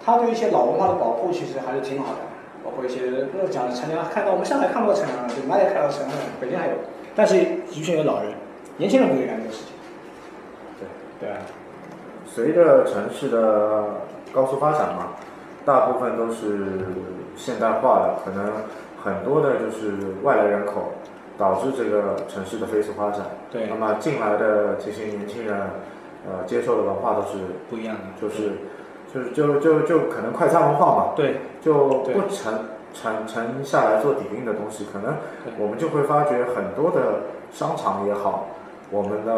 [0.04, 2.20] 它对一些老文化的保护其实还是挺好的，
[2.64, 3.02] 包括一些
[3.34, 6.24] 那讲乘凉，看到我们上海看不到乘凉的，对，哪里看到乘凉的？
[6.40, 6.74] 北京还有，
[7.16, 7.36] 但是
[7.70, 8.32] 的确有老人，
[8.78, 9.74] 年轻人不会干这个事情。
[10.80, 11.36] 对对。
[12.26, 13.84] 随着城市的
[14.34, 15.10] 高速发展嘛，
[15.66, 16.88] 大部分都是
[17.36, 18.52] 现代化的，可能
[19.04, 20.94] 很多的就是外来人口，
[21.38, 23.22] 导致这个城市的飞速发展。
[23.52, 23.68] 对。
[23.70, 25.56] 那么进来的这些年轻人，
[26.26, 27.38] 呃，接受的文化都是
[27.70, 28.54] 不一样的，就是
[29.14, 31.14] 就是就就就可能快餐文化嘛。
[31.16, 31.36] 对。
[31.62, 32.54] 就不沉
[32.94, 35.16] 沉沉下来做底蕴的东西，可能
[35.58, 37.22] 我们就会发觉很多的
[37.52, 38.48] 商场也好，
[38.92, 39.34] 我们的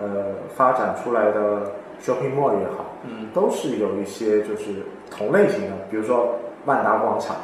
[0.00, 1.72] 呃发展出来的。
[2.00, 7.34] shopping mall 也好，嗯，都是有一些就是同类型的，比如说万达广场，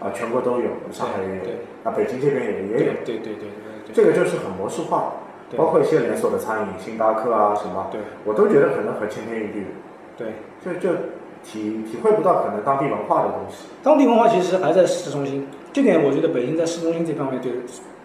[0.00, 1.42] 啊，全国都有，上海也有，
[1.84, 3.46] 啊，北京这边也也有，对对对
[3.86, 5.12] 对，这个就是很模式化，
[5.56, 9.68] 包括一些连锁的餐饮，星巴克啊什么，对，我都觉得可能很千篇一律，
[10.16, 10.28] 对，
[10.64, 10.94] 就就
[11.42, 13.66] 体体会不到可能当地文化的东西。
[13.82, 17.52] 当地文化其实还在市中心，这点我觉得北京在市中心这方面对。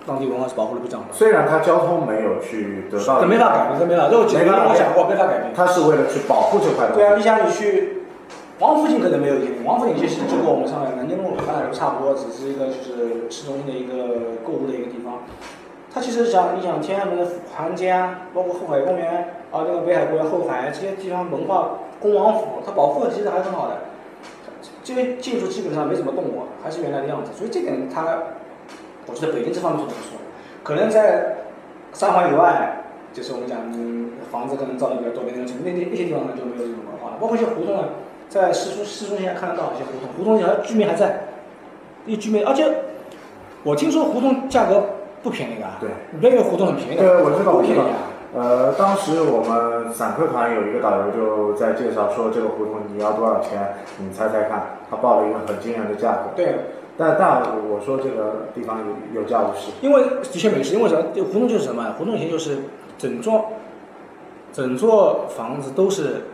[0.07, 1.07] 当地文化是保护的不彰的。
[1.11, 4.09] 虽然它交通没有去得到，这没法改变，这没法。
[4.09, 5.51] 这我前面我讲过，没法改变。
[5.53, 6.95] 它是为了去保护这块的。
[6.95, 7.99] 对啊，你想你去
[8.57, 15.21] 王府井可能没有影响，王府井其实就跟我们上海南京路、上海路差不多，只是一个就是市中心的一个购物的一个地方。
[15.93, 23.77] 它其实像你想天安门的环街啊，包括后海公园啊，那个北海公园后海这些地方文化，恭王府，它保护的其实还是很好的。
[24.83, 27.31] 这些建筑基本上没怎么动过，还是原来的样子。
[27.35, 28.17] 所以这点它。
[29.07, 30.21] 我觉得北京这方面做的不错，
[30.61, 31.37] 可能在
[31.93, 33.57] 三环以外，就是我们讲
[34.31, 37.17] 房子可能造的比较多的那种，那那那些地方呢就没有这种文化了。
[37.19, 37.85] 包括一些胡同啊，
[38.29, 41.21] 在市中市中心还看得到一些胡同，胡同里还居民还在，
[42.05, 42.71] 一居民，而且
[43.63, 44.83] 我听说胡同价格
[45.23, 45.65] 不便宜的。
[45.81, 47.01] 对，边缘胡同很便宜的。
[47.01, 48.13] 对，我知道，不便宜啊。
[48.33, 56.31] 呃，当时我们散客团有一个导游就在介绍说这个胡同你要多少钱，你猜猜看，他报了一个很惊人的价格。
[56.35, 56.55] 对。
[57.01, 58.79] 但但我说这个地方
[59.13, 61.05] 有有价无市，因为的确没市，因为什么？
[61.31, 61.95] 胡同就是什么？
[61.97, 62.57] 胡同以前就是
[62.97, 63.53] 整座
[64.51, 66.25] 整座房子都是，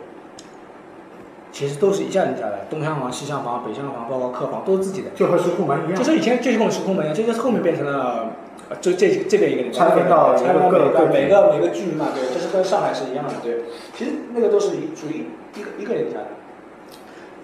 [1.52, 5.94] 其实都是一家人家的，东厢房、西厢房、北厢房，包括客房都是自己的，就和石库门一样。
[5.94, 8.32] 就是以前就是跟石库门一样，就是后面变成了，
[8.80, 13.62] 就这这边一个人拆分到拆分每个每个每个居民嘛，对，这是跟上海是一样的，对。
[13.94, 16.26] 其实那个都是属于一个一个人家的。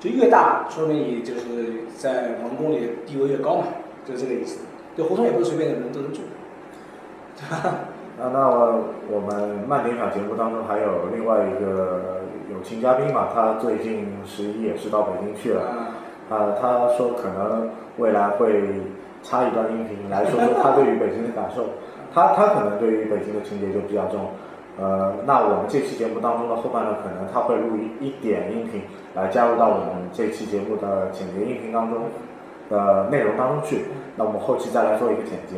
[0.00, 3.66] 就越大，说明你就是在王宫里地位越高嘛，
[4.04, 4.62] 就是这个意思。
[4.96, 6.22] 这胡同也不是随便的人都能住。
[8.18, 8.48] 那那
[9.08, 15.62] 我们慢点讲节目当中还有另外一个友情嘉宾嘛，他最近十一也是到北京去了。
[16.28, 18.82] 啊，他说可能未来会
[19.22, 21.68] 插一段音频来说说他对于北京的感受。
[22.14, 24.30] 他他可能对于北京的情节就比较重。
[24.76, 28.82] 呃，那我们这期节目当中的后半段可能他会录一一点音频，
[29.14, 32.10] 来加入到我们这期节目的简洁音频当中
[32.68, 33.86] 的内容当中去。
[34.14, 35.56] 那我们后期再来做一个剪辑。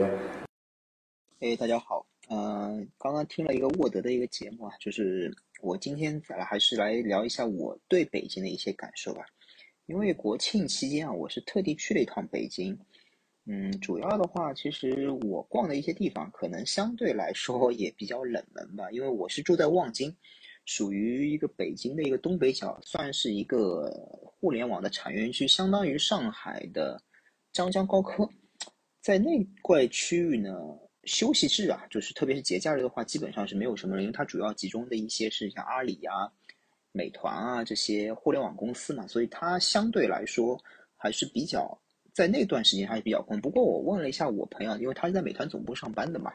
[1.40, 9.24] 哎，大家好，嗯，刚刚听了一个沃德的一个节目啊，就是我今天来还是来聊一下我对北京的一些感受吧。
[9.86, 12.78] 因为国庆期间啊，我是特地去了一趟北京。
[13.46, 18.90] 嗯，主要的话，其实我逛的一些地方，可能相对来说也比较冷门吧。
[18.90, 20.10] 因为我是住在望京，
[20.64, 23.90] 属于一个北京的一个东北角，算是一个
[24.24, 26.98] 互联网的产业园区，相当于上海的
[27.52, 28.26] 张江高科。
[29.02, 30.50] 在那块区域呢，
[31.04, 36.32] 休息日啊，就是特别是节假日的话，基本上是没有什么人，因为它主要集中的一些是像阿里啊、
[36.92, 40.58] 美团啊这些互联网公司嘛，所以它相对来说
[40.96, 41.78] 还是比较。
[42.14, 46.32] 在那段时间还是比较空，不过我问了一下我朋友，因为他是在美团总部上班的嘛，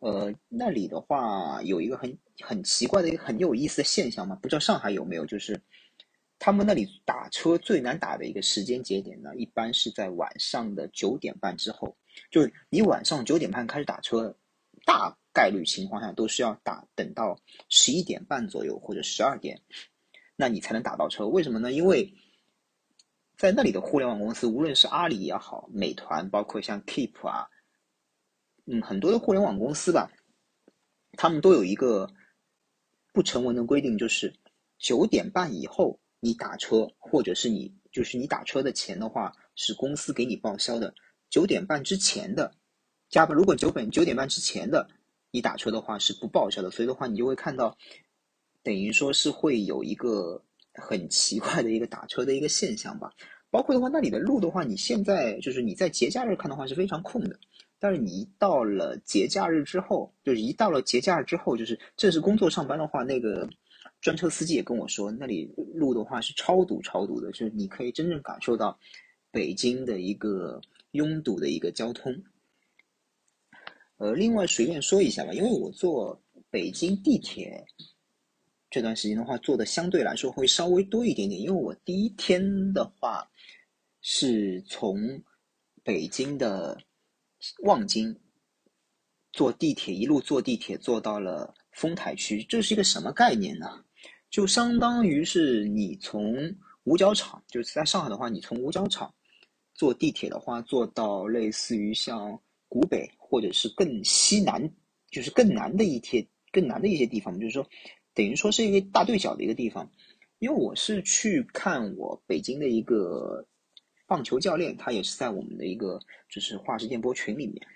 [0.00, 5.58] 呃，那里的话有一个很很奇怪的一个很有意思的现象嘛，不知道上海有没有，就是
[6.38, 11.96] 他们那里打车最难打的一个时间节点呢，一般是在晚上的九点半之后，
[12.30, 14.36] 就是你晚上九点半开始打车，
[14.84, 17.38] 大概率情况下都是要打等到
[17.70, 19.58] 十一点半左右或者十二点，
[20.36, 21.72] 那你才能打到车，为什么呢？
[21.72, 22.12] 因为
[23.36, 27.48] 在那里的互联网公司，无论是阿里也好，美团，包括像 Keep 啊，
[28.66, 30.10] 嗯，很多的互联网公司吧，
[31.12, 32.08] 他们都有一个
[33.12, 34.32] 不成文的规定，就是
[34.78, 40.94] 九点半以后你打车，或者是你就是你打车的钱的话，是公司给你报销的。
[41.28, 42.54] 九点半之前的
[43.08, 44.88] 加班，如果九本九点半之前的
[45.30, 46.70] 你打车的话是不报销的。
[46.70, 47.76] 所以的话，你就会看到，
[48.62, 53.12] 等于说是会有一个很奇怪的一个打车的一个现象吧。
[53.50, 57.38] 包括的话，那里的路的话，你现在就是你在节假日看的话是非常空的。
[57.78, 63.48] 但是你一到了节假日之后，就是一到了节假日之后，就是正式工作上班的话，那个
[64.00, 68.78] 专车司机也跟我说，那里路的话是超堵超堵的，就是你可以真正感受到
[69.30, 70.60] 北京的一个
[70.92, 72.14] 拥堵的一个交通。
[73.98, 76.18] 呃，另外随便说一下吧，因为我坐
[76.50, 77.64] 北京地铁
[78.72, 83.24] 这段时间的话，做的相对来说会稍微多一点点，因为我第一天的话
[84.00, 84.98] 是从
[85.84, 86.76] 北京的。
[87.64, 88.16] 望京
[89.32, 93.84] 坐地铁一路坐地铁坐到了丰台区，这是一个什么概念呢？
[94.30, 96.32] 就相当于是你从
[96.84, 99.12] 五角场，就是在上海的话，你从五角场
[99.74, 104.62] 坐地铁的话，坐到类似于像古北或者是更西南，
[105.10, 107.68] 就是更南的一些更南的一些地方，就是说
[108.14, 109.90] 等于说是一个大对角的一个地方。
[110.38, 113.46] 因为我是去看我北京的一个。
[114.04, 115.98] 棒球教练，他也是在我们的一个
[116.28, 117.66] 就是画师电波群里面。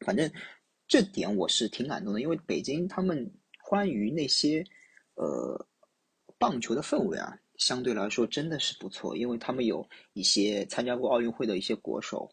[0.00, 0.30] 反正
[0.86, 3.32] 这点我是挺感动的，因为北京他们
[3.64, 4.62] 关于那些
[5.14, 5.66] 呃
[6.36, 12.30] 棒球的氛围啊，相对来说真的是不错，因为他们有一些参加过奥运会的一些国手，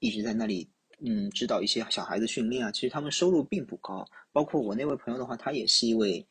[0.00, 0.70] 一直在那里
[1.02, 2.72] 嗯指导一些小孩子训练啊。
[2.72, 6.26] 其实他们收入并不高，包括我那位朋友的话，他也是一位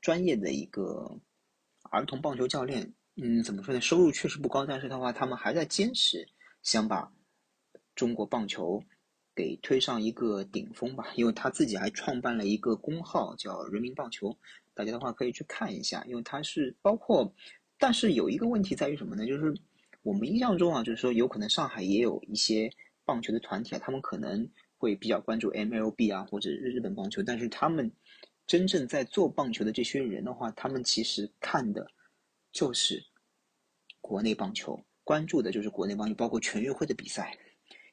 [0.00, 1.18] 专业的一个
[1.90, 2.92] 儿童棒球教练。
[3.16, 3.80] 嗯，怎么说呢？
[3.80, 6.26] 收入确实不高，但是的话，他们还在坚持
[6.62, 7.12] 想把
[7.94, 8.82] 中国棒球
[9.34, 11.08] 给推上一个顶峰吧。
[11.16, 14.34] 因为他自己还创办了一个公号，叫“人民棒球”，
[14.72, 16.02] 大家的话可以去看一下。
[16.08, 17.30] 因为他是包括，
[17.76, 19.26] 但是有一个问题在于什么呢？
[19.26, 19.52] 就是
[20.02, 22.72] 我们印象中啊，就是说有可能上海也有一些
[23.10, 27.90] 棒球的团体啊，他们可能会比较关注 MLB 啊或者日本棒球，但是他们
[28.46, 31.90] 真正在做棒球的这些人的话，他们其实看的
[32.52, 33.02] 就是。
[34.02, 37.36] 国内棒球关注的就是国内棒球，包括全运会的比赛，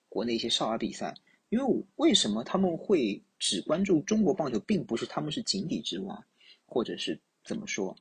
[0.10, 1.14] 国内一些少儿比赛。
[1.50, 6.26] 因为为什么他们会只关注中国棒球，并不是他们是井底之蛙，
[6.66, 7.96] 或者是怎么说，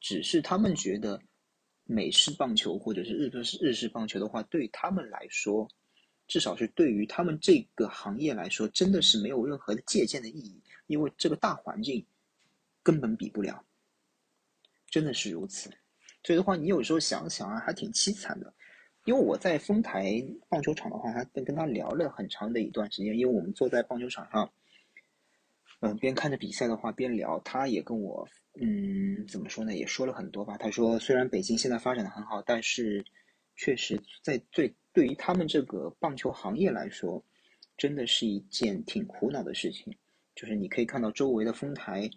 [0.00, 1.18] 只是他们觉得
[1.84, 5.66] 美式棒球或者是日式日式棒球的话，对他们来说，
[6.26, 12.04] 至少是对于他们这个行业来说，真的是没有任何的借鉴的意义，因为这个大环境
[12.82, 13.64] 根本比不了，
[14.88, 15.70] 真的是如此。
[16.22, 18.52] 所以的话，你有时候想想啊，还挺凄惨的。
[19.04, 23.14] 因为我在丰台棒球场的话，还跟他聊了很长的一段时间。
[23.14, 24.50] 因为我们坐在棒球场上，
[25.80, 27.38] 嗯，边看着比赛的话边聊。
[27.40, 28.26] 他也跟我，
[28.58, 29.74] 嗯，怎么说呢？
[29.74, 30.56] 也说了很多吧。
[30.56, 33.04] 他说，虽然北京现在发展的很好，但是
[33.56, 37.22] 确实在最对于他们这个棒球行业来说，
[37.76, 39.94] 真的是一件挺苦恼的事情。
[40.34, 42.08] 就是你可以看到周围的丰台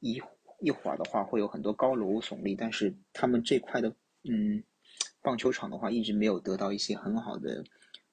[0.00, 0.18] 一。
[0.60, 4.62] 一会儿的话会有很多高楼耸立，但是他们这块的嗯
[5.20, 7.62] 棒球场的话一直没有得到一些很好的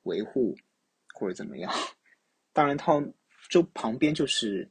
[0.03, 0.53] 维护
[1.13, 1.71] 或者怎么样。
[2.51, 3.01] 当然，他
[3.47, 4.69] 周旁边就是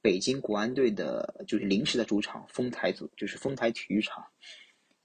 [0.00, 4.26] 北京国安队的，就是临时的主场丰台组，就是丰台体育场，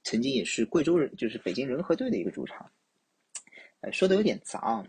[0.04, 2.72] 曾经也是贵州人，就是北京人和队的一个主场。
[3.92, 4.86] 说的有点杂。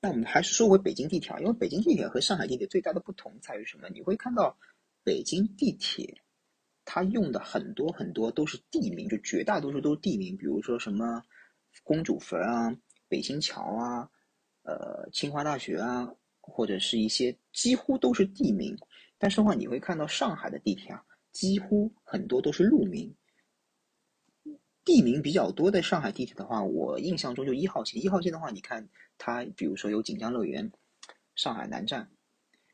[0.00, 3.88] 那我们还是说回北京地铁，因为北京地铁和上海地铁最大的不同在于什么？
[3.90, 4.56] 你会看到
[5.04, 6.22] 北京地铁。
[6.86, 11.22] 它用的很多很多都是地名，就绝大多数都是地名，比如说什么
[11.84, 12.74] 公主坟啊、
[13.06, 14.10] 北新桥啊、
[14.62, 16.10] 呃清华大学啊，
[16.40, 18.76] 或者是一些几乎都是地名。
[19.18, 23.14] 但是的话，你会看到上海的地铁啊，几乎很多都是路名。
[24.90, 28.02] 地名比较多的上海地铁的话，我印象中就一号线。
[28.02, 30.68] 一号线的话，你看它，比如说有锦江乐园、
[31.36, 32.10] 上海南站、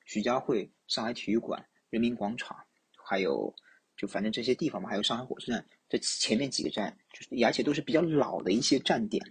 [0.06, 2.56] 徐家汇、上海体育馆、人民广场，
[3.04, 3.54] 还有。
[3.98, 9.22] 就反正这些地方嘛，还有上海火车站，这前面几个站，就是而且都是比较老的一些站点，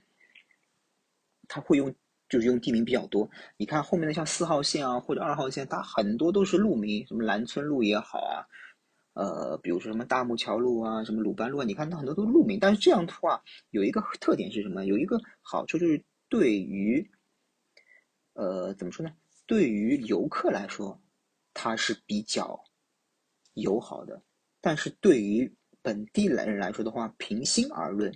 [1.48, 1.94] 他会用
[2.30, 3.30] 就是用地名比较多。
[3.58, 8.42] 你看后面的像四号线啊或者二号线，它很多都是路名，什么兰村路也好啊，
[9.16, 12.60] 呃，比如说什么大木桥路啊，什么鲁班路啊，你看它很多都是路名。
[12.60, 14.86] 但是这样的话有一个特点是什么？
[14.86, 17.10] 有一个好处就是对于，
[18.34, 19.12] 呃，怎么说呢？
[19.46, 21.02] 对于游客来说，
[21.54, 22.64] 它是比较
[23.54, 24.22] 友好的。
[24.60, 25.52] 但是对于
[25.82, 28.12] 本地来人来说的话，平心而论，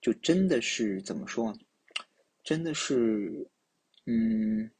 [0.00, 1.56] 就真的是怎么说？
[2.42, 3.48] 真的是，
[4.04, 4.70] 嗯，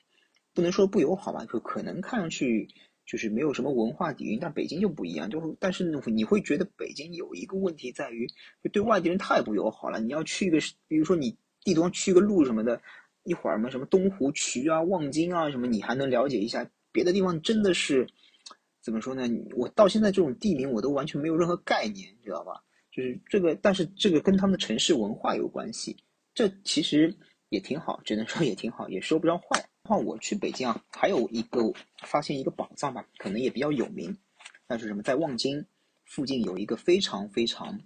[0.53, 2.69] 不能说不友好吧，就可能看上去
[3.07, 8.27] 就是没有什么文化底蕴，但北京就不一样，就是但是，你会觉得北京有一个问题在于，
[8.63, 10.01] 就对外地人太不友好了。
[10.01, 12.81] 你要去一个，比如说你地图上去个路什么的，
[13.23, 18.07] 一会儿嘛什么东湖渠啊、望京啊什么，你还能了解一下，别的地方真的是
[18.83, 19.23] 怎么说呢？
[19.55, 22.63] 我到现在这种地名我都完全没有任何概念，你知道吧？
[22.91, 25.97] 就是这个，但是这个跟他们的城市文化有关系，
[26.35, 27.15] 这其实
[27.51, 29.65] 也挺好，只能说也挺好，也说不上坏。
[29.87, 31.73] 话我去北京啊，还有一个
[32.03, 34.17] 发现一个宝藏吧，可能也比较有名，
[34.69, 35.03] 那是什么？
[35.03, 35.65] 在望京
[36.05, 37.81] 附近有一个非常非常，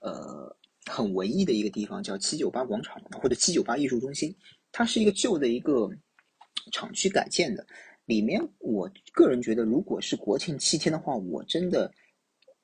[0.00, 4.34] 呃，很文艺的一个地方，叫七九八广场或者七九八艺术中心。
[4.72, 5.90] 它是一个旧的一个
[6.72, 7.66] 厂区改建的，
[8.06, 11.92] 里面我个人觉得，如果是国庆七天的话，我真的。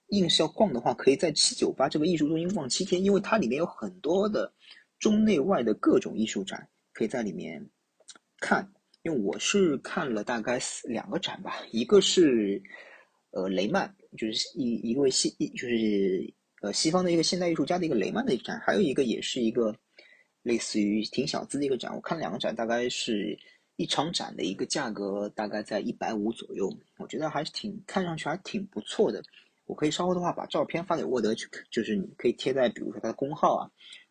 [0.09, 4.53] 硬是要逛的话，可以在七九八这个艺术中心逛七天，因为它里面有很多的
[4.99, 7.67] 中内外的各种艺术展，可以在里面
[8.47, 8.71] 看。
[9.03, 12.63] 因为我是看了大概两个展吧，一个是
[13.33, 19.77] 呃雷曼，就是一一位西就是呃西方的一个现代艺术家的一个雷曼的一个展，还有一个也是一个
[20.43, 21.95] 类似于挺小资的一个展。
[21.95, 23.39] 我看了两个展，大概是
[23.77, 29.23] 一场展的一个价格大概在一百五左右，我觉得还是挺看上去还挺不错的。
[29.67, 33.63] 我可以稍后的话把照片发给沃德去，就是你可以贴在比如说他的公号啊，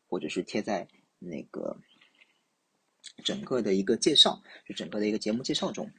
[0.08, 1.76] 或者是贴在那个
[3.24, 5.90] 整个的一个介绍，就整个的一个节目介绍中。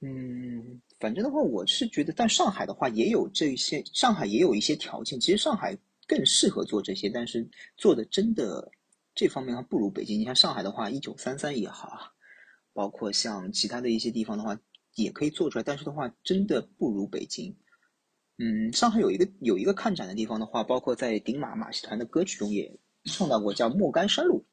[0.00, 8.68] 嗯，反正的话，我是觉得，但上海的话也有这些，上海也有一些条件，其实上海更适合做这些，但是做的真的
[9.14, 10.18] 这方面还不如北京。
[10.18, 12.10] 你像上海的话，一九三三也好啊，
[12.72, 14.58] 包括像其他的一些地方的话，
[14.96, 17.56] 也可以做出来，但是的话，真的不如北京。
[18.38, 24.44] 嗯，上海有一个有一个看展的地方的话，包括在顶马马戏团的歌曲中也唱到过，叫莫干山路。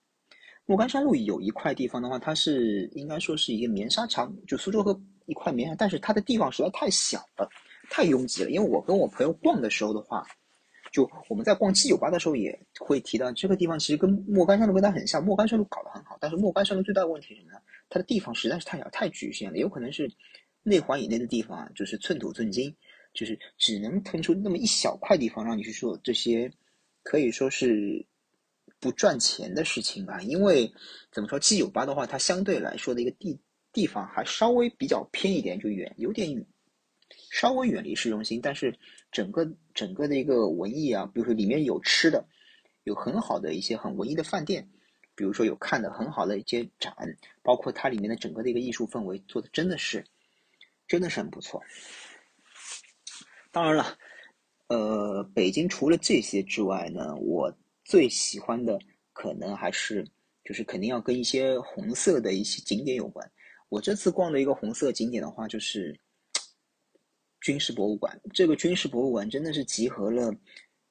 [0.70, 7.50] 莫干山路有一块地方的话，它是应该说是一个棉纱厂，就苏州河一块棉纱，但是它的地方实在太小了，
[7.90, 8.52] 太拥挤了。
[8.52, 10.24] 因为我跟我朋友逛的时候的话，
[10.92, 15.26] 就我们在逛七九八的时候也会提到这个地方，其实跟莫干山路跟它很像。
[15.26, 17.58] 莫干山路搞得很好，但是莫干山路最大的问题是什么呢？
[17.90, 20.08] 它的地方实在是太小，太局限了，有可能是
[20.62, 22.72] 内环以内的地方啊，就是寸土寸金。
[23.12, 26.52] 就是只能腾出那么一小块地方让你去做这些，
[27.02, 28.06] 可以说是
[28.80, 30.22] 不赚钱的事情吧。
[30.22, 30.72] 因为
[31.12, 33.40] 怎么说，七九八的话，它相对来说的一个地
[33.72, 36.46] 地方还稍微比较偏一点，就远有点远，
[37.32, 38.40] 稍微远离市中心。
[38.42, 38.74] 但是
[39.12, 42.26] 整个整个的一个文艺啊，比如说里面有吃的，
[42.84, 44.68] 有很好的一些很文艺的饭店，
[45.16, 46.94] 比如说有看的很好的一些展，
[47.44, 50.04] 包括它里面的整个的一个艺术氛围做的真的是
[50.88, 51.62] 真的是很不错。
[53.52, 53.98] 当然了，
[54.68, 57.52] 呃，北京除了这些之外呢，我
[57.90, 58.78] 最喜欢的
[59.14, 60.06] 可能还是
[60.44, 63.28] 就是肯定要跟一些红色的一些景点有关。
[63.68, 66.00] 我这次逛的一个红色景点的话，就是
[67.42, 68.22] 军事博物馆。
[68.32, 70.32] 这个军事博物馆真的是集合了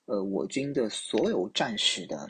[0.06, 2.28] 呃我军的所有战士的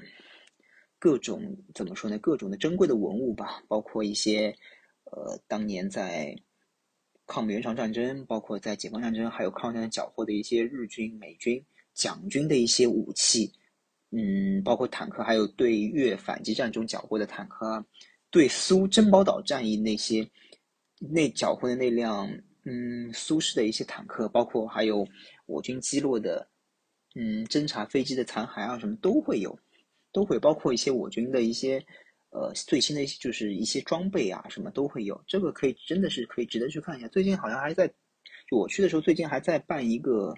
[0.98, 2.18] 各种怎么说呢？
[2.18, 4.54] 各种的珍贵的文物吧，包括一些
[5.04, 6.36] 呃当年在。
[7.30, 13.52] 抗美援朝战争，包括在解放战争，还有抗战缴获的一些日军、美军、蒋军的一些武器，
[14.10, 17.84] 嗯，包括坦克，还有对越反击战中缴获的坦克，
[18.30, 20.28] 对苏珍宝岛战役那些
[20.98, 22.30] 那缴获的那辆
[22.64, 25.06] 嗯苏式的一些坦克，包括还有
[25.46, 26.48] 我军击落的
[27.14, 29.58] 嗯侦察飞机的残骸啊，什么都会有，
[30.12, 31.84] 都会包括一些我军的一些。
[32.30, 37.08] 呃，最新的一些就是一些装备啊，什么都会有，这个可以真的是可以值得去看一下。
[37.08, 37.88] 最近好像还在，
[38.46, 40.34] 就我去的时候，最近还在办一个，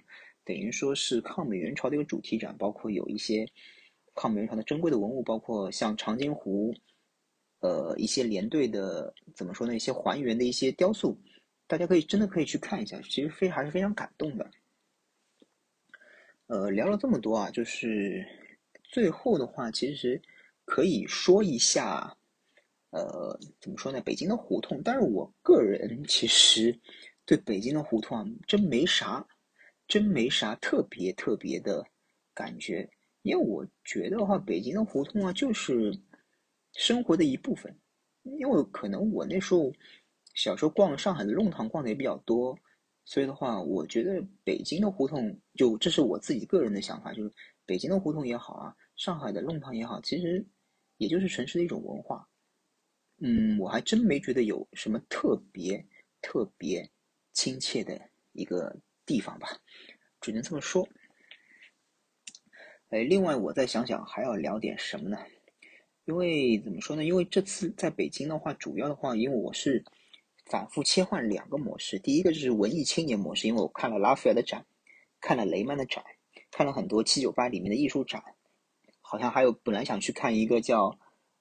[0.51, 3.47] 等于说是抗美援朝的一个主题展，包括有一些
[4.15, 6.75] 抗美援朝的珍贵的文物，包括像长津湖，
[7.61, 9.77] 呃，一些连队的怎么说呢？
[9.77, 11.17] 一些还原的一些雕塑，
[11.69, 14.51] 大家可以真的可以去看一下，其实非还是非常感动的。
[16.49, 18.27] 呃，聊了这么多啊，就是
[18.83, 20.21] 最后的话，其实。
[20.67, 22.17] 可以说一下，
[22.91, 24.01] 呃，怎么说呢？
[24.03, 26.79] 北京的胡同，但是我个人其实
[27.27, 29.27] 对北京的胡同啊，真没啥，
[29.91, 31.85] 真没啥特别特别的
[32.33, 32.89] 感觉。
[33.21, 35.95] 因为我觉得话，北京的胡同啊，就是
[36.73, 37.79] 生活的一部分。
[38.23, 39.71] 因为可能我那时候
[40.35, 42.59] 小时候逛上海的弄堂逛的也比较多，
[43.05, 47.31] 所以的话，我觉得北京的胡同，就这是我自己个人的想法，就是
[47.67, 50.47] 北京的胡同也好啊，上海的弄堂也好，其实。
[51.01, 52.29] 也就是城市的一种文化，
[53.23, 55.83] 嗯，我还真没觉得有什么特别
[56.21, 56.87] 特别
[57.33, 57.99] 亲切的
[58.33, 58.79] 一个
[59.11, 59.49] 地方吧，
[60.21, 60.89] 只能这么说。
[62.91, 65.19] 哎，另外我再想想还要聊点什么呢？
[66.05, 67.03] 因为怎么说呢？
[67.03, 69.85] 因为这次在北京的话，主要的话，因为我是
[70.47, 71.99] 反复切换两个模式。
[71.99, 74.65] 第一个就是文艺青年模式，因为我看了拉斐尔的展，
[75.21, 76.05] 看了雷曼的展，
[76.53, 78.23] 看了很多七九八里面的艺术展，
[79.01, 80.97] 好像还有本来想去看一个叫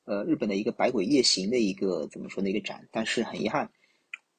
[0.05, 3.71] 呃日本的一个百鬼夜行的一个怎么说的一个展，但是很遗憾，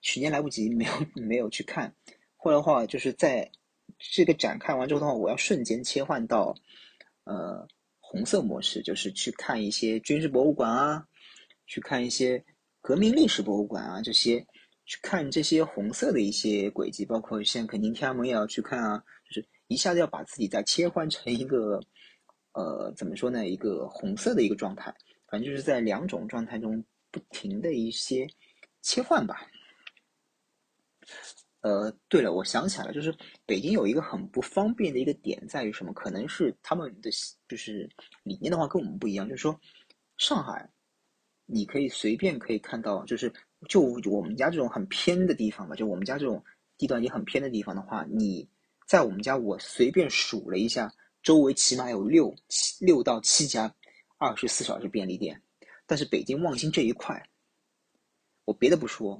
[0.01, 1.95] 时间来不及，没有没有去看。
[2.43, 3.51] 后来的话，就是在
[3.99, 6.55] 这个展看完之后的话，我要瞬间切换到
[7.25, 7.69] 呃。
[8.13, 11.07] 红色模式就是去看一些军事博物馆啊，
[11.65, 12.45] 去看一些
[12.81, 14.45] 革命历史博物馆啊，这些
[14.85, 21.79] 去看这些红色的一些轨迹，包括像肯定天安门也要去看啊，就是一下子要把自己再切换成一个
[22.51, 24.93] 呃怎么说呢，一个红色的一个状态，
[25.29, 28.27] 反正就是在两种状态中不停的一些
[28.83, 29.47] 切换吧。
[31.63, 35.93] 呃，对了，我想起来了，就是北京有一个很不方便的一个点在于什么？
[35.93, 37.11] 可能是他们的
[37.47, 37.87] 就是
[38.23, 39.61] 理念的话跟我们不一样，就是说
[40.17, 40.71] 上海
[41.45, 43.31] 你可以随便可以看到，就是
[43.69, 46.43] 就我们家这种很偏的地方吧，就我们家这种
[46.79, 48.49] 地段也很偏的地方的话，你
[48.87, 50.91] 在我们家我随便数了一下，
[51.23, 53.71] 周围起码有六七六到七家
[54.17, 55.43] 二十四小时便利店，
[55.87, 57.23] 但是北京望京这一块，
[58.47, 59.19] 我别的不说。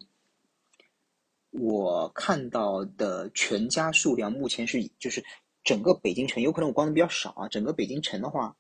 [1.51, 5.25] 我看到的全家数量目前是，就是
[5.65, 7.49] 整个北京城，有可能我逛的比较少啊。
[7.49, 8.57] 整个北京城的话，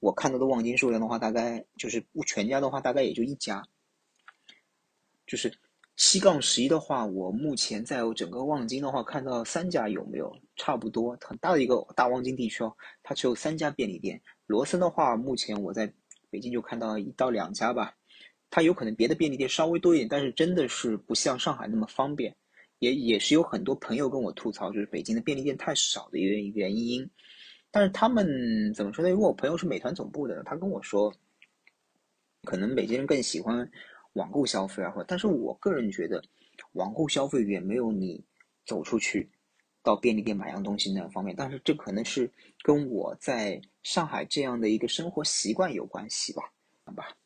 [0.00, 3.62] 我看到的望京数量的话，大概就是全家的话，大概也就一家。
[5.26, 5.52] 就是
[5.96, 10.34] 七杠十一的话，我目前在我整个望京的话看到三家有没有？
[10.56, 14.20] 差不多，很大的一个大望京地区哦，它只有三家便利店。
[14.46, 15.92] 罗森的话，目前我在
[16.30, 17.94] 北京就看到一到两家吧。
[18.54, 22.36] 它有可能别的便利店稍微多一点，但是真的是不像上海那么方便，
[22.80, 27.08] 也也是有很多朋友跟我吐槽，就是北京的便利店太少的一原因。
[27.70, 29.08] 但是他们怎么说呢？
[29.08, 31.10] 因为我朋友是美团总部的，他跟我说，
[32.42, 33.66] 可能北京人更喜欢
[34.12, 36.22] 网购消费啊，或但是我个人觉得，
[36.72, 38.22] 网购消费远没有你
[38.66, 39.30] 走出去
[39.82, 41.34] 到便利店买样东西那样方便。
[41.34, 42.30] 但是这可能是
[42.62, 46.42] 跟我在上海这样的一个生活习惯有关系吧，
[46.84, 47.16] 好吧。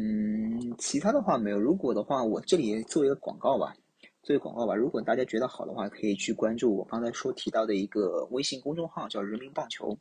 [0.00, 1.58] 嗯，其他的话没有。
[1.58, 3.74] 如果的话，我这里做一个广告吧，
[4.22, 4.72] 做一个广告吧。
[4.72, 9.98] 如果大家觉得好的话，可以去关注我刚才说提到的一个微信公众号，叫“人民棒球”，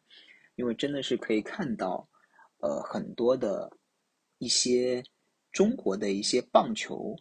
[0.56, 2.08] 因为真的是可以看到，
[2.60, 3.72] 呃，很多的
[4.38, 5.04] 一些
[5.52, 7.16] 中国的一些棒球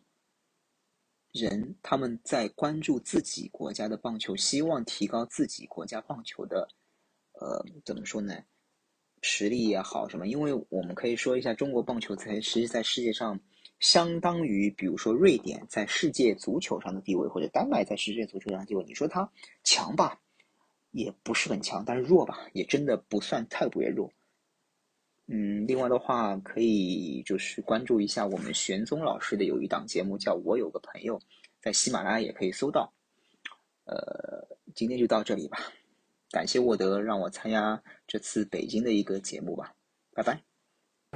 [1.32, 6.68] 人，他们在关注自己国家的棒球，希望提高自己国家棒球的，
[7.40, 8.34] 呃，怎么说呢？
[9.28, 13.40] 实力也好什么，因为我们可以说一下，中国棒球在实际在世界上
[13.80, 18.84] 相当于，比如说瑞典在世界足球上的地位，或者丹麦在世界足球上的地位。
[18.84, 19.28] 你说它
[19.64, 20.20] 强吧，
[20.92, 24.12] 也不是很强；但是弱吧，也真的不算特别弱。
[25.26, 31.20] 嗯，另外的话，可以就是关注一下我们玄宗老师的有一档节目，叫我有个朋友，
[31.60, 32.92] 在喜马拉雅也可以搜到。
[33.86, 35.58] 呃，今天就到这里吧。
[36.30, 39.72] 感谢沃德让我参加这次北京的一个节目吧，
[40.14, 40.32] 拜拜。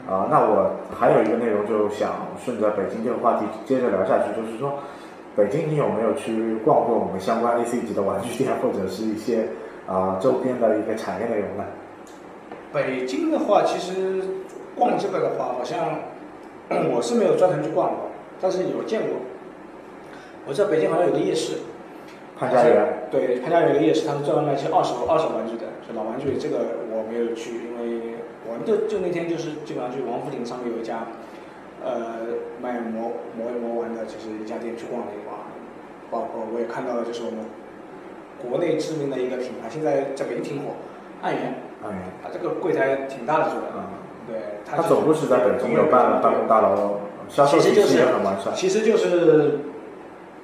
[0.07, 4.79] 啊，那我还有一个内容，就想顺着北京这个话题接着聊下去，就是说，
[5.37, 9.49] 北京你有没有去逛过我们相关 AC 级的玩具店，或者是一些
[9.87, 11.65] 啊周边的一个产业内容呢？
[12.73, 14.23] 北京的话，其实
[14.77, 15.99] 逛这个的话，好像
[16.71, 18.09] 我是没有专程去逛过，
[18.41, 19.19] 但是有见过。
[20.47, 21.59] 我知道北京好像有个夜市。
[22.39, 26.39] 潘家园对潘家园有个夜市，他是专门卖一些二手二手玩具的，就老玩具。
[26.39, 28.15] 这个我没有去，因为
[28.47, 31.09] 我们就就那天就是基本上去王府井上面有一家，
[31.83, 35.43] 呃，卖魔魔魔玩的，就是一家店去逛了一逛。
[36.11, 37.43] 包括我也看到了，就是我们
[38.39, 40.79] 国内知名的一个品牌，现在在北京挺火，
[41.23, 41.55] 岸源。
[41.83, 42.03] 岸源。
[42.23, 43.67] 啊，这个柜台挺大的，做的。
[43.75, 43.83] 嗯。
[44.29, 44.37] 对。
[44.65, 48.55] 他总部是在北京，有办办公大楼，销售体系也很完善。
[48.55, 49.59] 其实就是。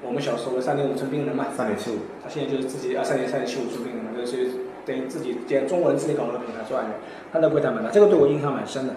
[0.07, 4.49] 我们小时候三点五寸冰人嘛，三点七五，他现在就是自己啊，三点三点七五寸冰人嘛，就是
[4.87, 6.95] 等于自己兼中国人自己搞了个品牌做安全，
[7.33, 8.95] 他的柜台蛮大，这个对我印象蛮深的。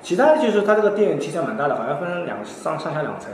[0.00, 3.32] 其他的就是他这个店体积蛮大的，好像分两上上下两层，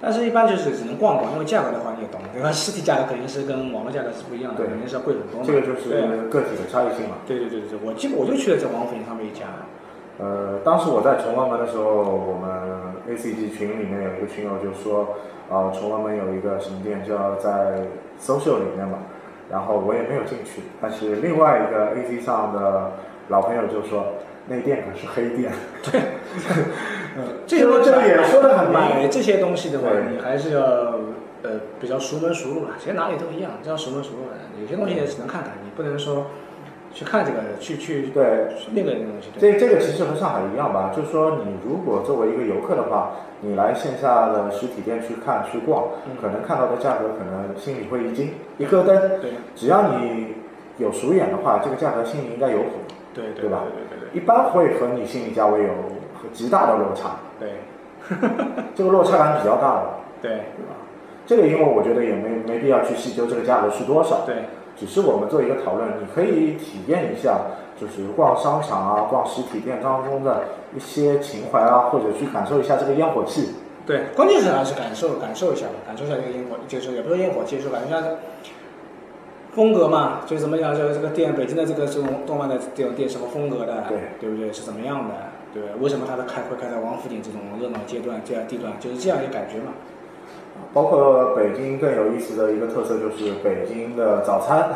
[0.00, 2.50] 但是一般就是只能逛逛，因为价格的话你也懂，对吧？
[2.50, 5.44] 实体价格肯定是跟网络价格是不一样的，肯定是要贵很多嘛。
[5.46, 5.90] 这个就是
[6.30, 7.16] 个体的差异性嘛。
[7.26, 9.44] 对对对对，我记我就去了这王府井上面一家。
[10.18, 12.48] 呃，当时我在崇光门的时候，我们
[13.08, 15.16] ACG 群里面有一个群友就说。
[15.50, 17.82] 啊，崇文门有一个什么店，叫在
[18.22, 18.98] social 里面嘛，
[19.50, 22.92] 然后我也没有进去，但是另外一个 A C 上的
[23.28, 24.14] 老朋友就说，
[24.46, 25.52] 那店可是黑店。
[25.82, 26.00] 对，
[27.46, 30.60] 这个这个也说的很明买这些东西的话，你还是要
[31.42, 36.26] 呃比较熟门熟路了，其实哪里都一样，只要熟门熟路的，有些东西也只能看看，你不能说
[36.92, 39.28] 去看这个，去去对，去那个那个东西。
[39.38, 46.16] 这这个其实和上海一样吧，就是说你如果作为一个游客的话，你来线下的实体店去看去逛，嗯。
[46.20, 49.20] 可能看到的价格可能心里会一惊一咯噔。
[49.20, 49.32] 对。
[49.54, 50.34] 只要你
[50.78, 52.70] 有熟眼的话，这个价格心里应该有谱，
[53.14, 53.62] 对对对吧？
[53.64, 55.70] 对对对一般会和你心理价位有
[56.32, 57.50] 极大的落差，对。
[58.74, 59.90] 这个落差感比较大的，
[60.22, 60.30] 对。
[60.30, 60.74] 对吧？
[61.26, 64.34] 这个因为我觉得也没没必要去细究这个价格是多少，对
[64.80, 67.38] 只是我们做一个讨论，你可以体验一下，
[67.78, 73.50] 就是逛商场啊、逛实体店当中的一些情怀啊，或者去感受一下这个烟火气。
[73.84, 78.02] 对，关键是还是感受感受一下吧，感受一下这个烟火，就是也不是烟火气，就是感受一下
[79.52, 84.50] 风格嘛，就是怎么讲，就是这个店，北京的这个这种动漫的这种店什么风格的，对对不对？
[84.50, 85.14] 是怎么样的？
[85.52, 89.72] 对，为什么它的开会开在王府井这种热闹阶段、这样地段，就是这样一个感觉嘛。
[90.72, 94.68] 包括北京更有意思的一个特色就是北京的早餐，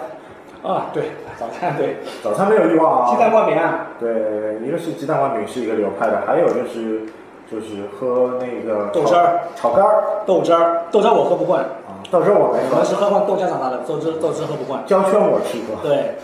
[0.62, 3.02] 啊，对，早餐对，早餐没有欲望。
[3.02, 3.10] 啊。
[3.10, 7.02] 鸡蛋灌饼啊，对，一个是鸡蛋灌饼是一个流派的，还有就是
[7.50, 10.04] 就是喝那个豆汁儿、炒肝儿。
[10.26, 12.78] 豆汁儿，豆汁儿我喝不惯，啊，豆汁儿我没喝。
[12.80, 14.84] 我是喝，惯豆浆长大的，豆汁豆汁喝不惯。
[14.86, 15.76] 胶圈我吃过。
[15.82, 16.16] 对，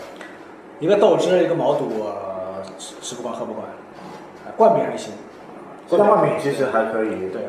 [0.79, 3.65] 一个豆汁，一个毛肚，我吃吃不惯，喝不惯。
[3.65, 3.71] 啊
[4.57, 5.13] 灌饼还行，
[5.87, 7.47] 鸡蛋灌饼其实还可以，对，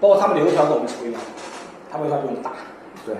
[0.00, 1.20] 包括他们的油条跟我们是不一样，
[1.90, 2.52] 他们油条比我们大。
[3.04, 3.14] 对。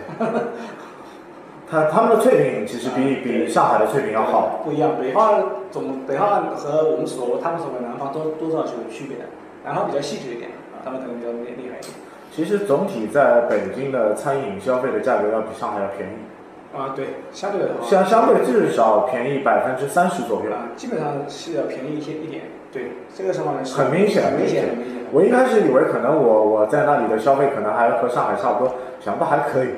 [1.70, 4.60] 他他们的脆饼其实比比上海的脆饼要好。
[4.64, 9.24] 不一样，北方总北方和我们所他们所谓南方都多少是有区别的，
[9.64, 11.94] 南方比较细致一点，啊，他们可能比较厉厉害一点。
[12.34, 20.50] 其实总体在北京的餐饮消费的价格要比上海要便宜，啊，对，相对的话，相相对至少便宜百分之三十左右。
[20.50, 22.42] 啊，基本上是要便宜一些一点。
[22.72, 23.58] 对，这个什么呢？
[23.64, 24.99] 很明显很明显，很明显。
[25.12, 29.70] 我一开始以为可能我我在那里的消费可能还和上海差不多，想不还可以。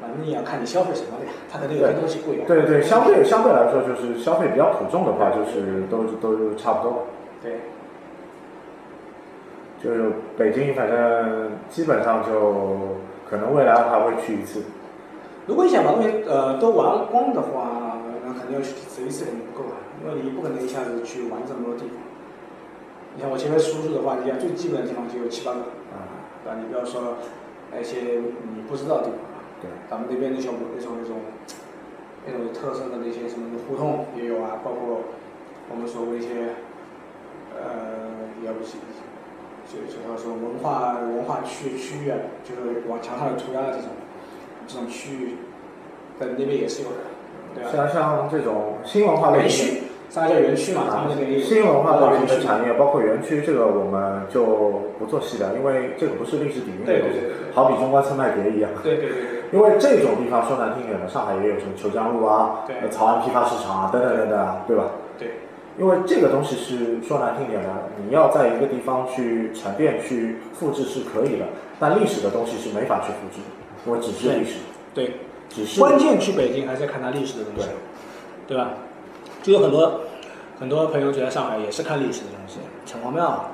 [0.00, 2.44] 反正你要看你消费什么的呀，它的那个东西贵啊。
[2.46, 7.06] 对对，相对相对来说就是消费比较普众的话，就是都都差不多。
[7.42, 7.60] 对，
[9.82, 12.98] 就是北京，反正基本上就
[13.28, 14.62] 可能未来还会去一次。
[15.46, 22.09] 如果你想把东西呃都玩光的话，那肯定要去走一次肯定不够啊，因为你不可能一下子去玩这么多地方。
[23.14, 26.06] 你像我前面输入的话，你看最基本的地方就有七八个，啊，
[26.44, 26.58] 对吧？
[26.58, 27.18] 你不要说
[27.72, 28.22] 那些
[28.54, 31.16] 你不知道的地方啊，对，咱们那边那种那种那种
[32.26, 35.02] 那种有特色的那些什么胡同也有啊，包括
[35.70, 36.54] 我们所谓一些
[37.56, 38.78] 呃，也不是
[39.66, 43.88] 就就叫说文化文化区区域啊，就是往墙上有涂鸦的这种
[44.66, 45.34] 这种区域，
[46.18, 46.96] 在那边也是有的，
[47.54, 47.70] 对吧？
[47.72, 54.42] 像像这种新文化类型上海叫园区嘛，他们那边也有新文化类型园区的产业，包括园区，这个我们就
[54.98, 58.68] 不做细聊，因为这个不是历史底蕴的东西对对对对，好比中关村卖碟一样。
[58.82, 59.40] 对对对对。
[59.52, 64.84] 因为这种地方说难听点的，上海也有什么虬江路啊曹安批发市场啊等等等等啊，对吧？
[65.16, 65.28] 对
[65.78, 67.68] 因为这个东西是说难听点的，
[68.04, 71.46] 你要在一个地方去沉淀、去复制是可以的，
[71.78, 74.58] 但历史的东西是没法去复制的，因为只是历史，
[74.92, 75.14] 对，
[75.48, 77.68] 只是关键去北京还是要看它历史的东西，
[78.46, 78.74] 对吧？
[79.42, 80.00] 就有很多
[80.58, 83.46] 很多朋友觉得上海也是看历史的东西，城隍庙、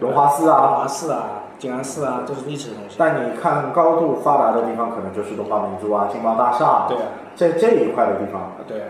[0.00, 0.76] 龙华寺龙啊。
[0.78, 2.96] 华寺啊、静安寺啊，都是历史的东西。
[2.98, 8.52] 但你看高度发达的地方，可能就是东方明珠啊、金茂大厦啊，对啊，这这一块的地方。
[8.68, 8.86] 对啊，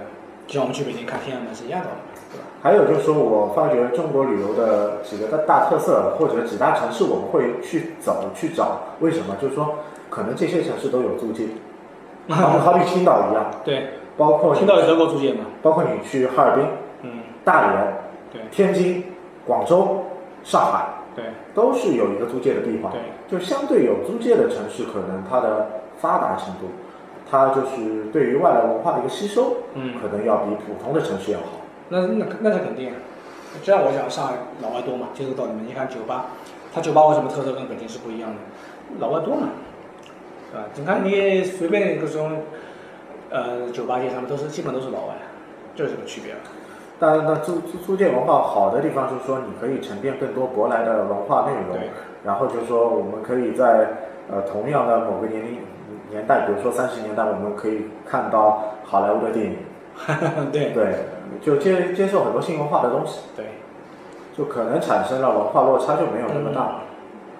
[0.46, 1.88] 就像我们去北京看天安门是一样的，
[2.32, 2.40] 对？
[2.62, 9.36] 还有就是说，我发觉中国旅游的几个大大特色或者几大城市，我们会去走去找，为什么？
[9.40, 9.76] 就是说，
[10.10, 11.46] 可能这些城市都有租界，
[12.28, 15.46] 好好比青岛一样，对，包括听到有德国租界吗？
[15.62, 16.66] 包括你去哈尔滨、
[17.04, 17.10] 嗯，
[17.42, 17.94] 大连、
[18.30, 19.02] 对天津、
[19.46, 20.04] 广州、
[20.44, 20.84] 上海，
[21.16, 22.92] 对都是有一个租界的地方。
[22.92, 26.68] 对，就相对有租界的城市，可能它的发达程度，
[27.30, 31.46] 它就是对于外来文化的一个吸收，嗯可能要比普通的城市要好。
[31.88, 32.92] 那那那是肯定。
[33.64, 35.62] 就像我讲，上海老外多嘛，就这个道理嘛。
[35.66, 36.26] 你看酒吧，
[36.74, 38.36] 它酒吧为什么特色跟北京是不一样的？
[39.00, 39.48] 老外多嘛，
[40.52, 40.68] 对吧？
[40.76, 42.42] 你看你随便一个种，
[43.30, 45.14] 呃，酒吧街上面都是基本都是老外，
[45.74, 46.40] 就是这个区别了。
[46.98, 51.88] 但那租租租界文化好的地方就是说，你可以沉淀更多舶来的文化内容对，
[52.24, 53.88] 然后就是说，我们可以在
[54.30, 55.58] 呃同样的某个年龄
[56.10, 59.56] 年代，比如说三十年代，我们可以看到好莱坞的电影，
[60.52, 60.94] 对对，
[61.40, 63.46] 就接接受很多新文化的东西，对，
[64.36, 66.80] 就可能产生了文化落差就没有那么大。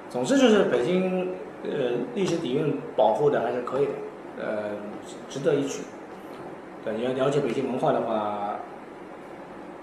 [0.08, 1.34] 总之就是北京，
[1.64, 1.70] 呃，
[2.14, 3.92] 历史底蕴保护的还是可以的，
[4.40, 4.46] 呃，
[5.28, 5.82] 值得一去。
[6.84, 8.56] 对，要了解北京文化的话，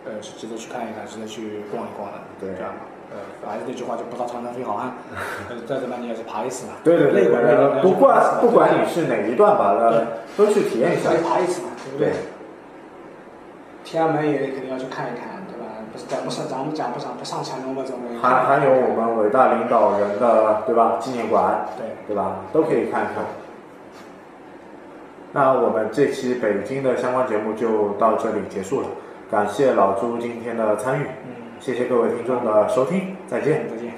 [0.05, 2.17] 呃，是值得去看一看，值得去逛一逛的。
[2.39, 2.71] 对，这样
[3.09, 3.17] 呃，
[3.49, 4.93] 还是那句话，就不到长城非好汉，
[5.67, 6.73] 再怎么你也是爬一次嘛。
[6.83, 11.11] 对对对，那个不管不管你是哪一段吧，呃，都去体验一下。
[11.23, 12.11] 爬一次嘛，对不对？
[13.85, 15.65] 天安门也肯定要去看一看对吧。
[16.09, 17.83] 咱不上，咱们讲不上，不上乾隆嘛？
[17.85, 18.19] 怎么。
[18.21, 20.97] 还还有我们伟大领导人的，对吧？
[20.99, 22.37] 纪念馆，对对吧？
[22.51, 23.23] 都可以看一看。
[25.37, 28.87] 那我们这期北京的相关节目就到这里结束了
[29.29, 31.05] 感谢老朱今天的参与
[31.59, 33.69] 谢谢各位听众的收听再见。
[33.69, 33.93] 再见。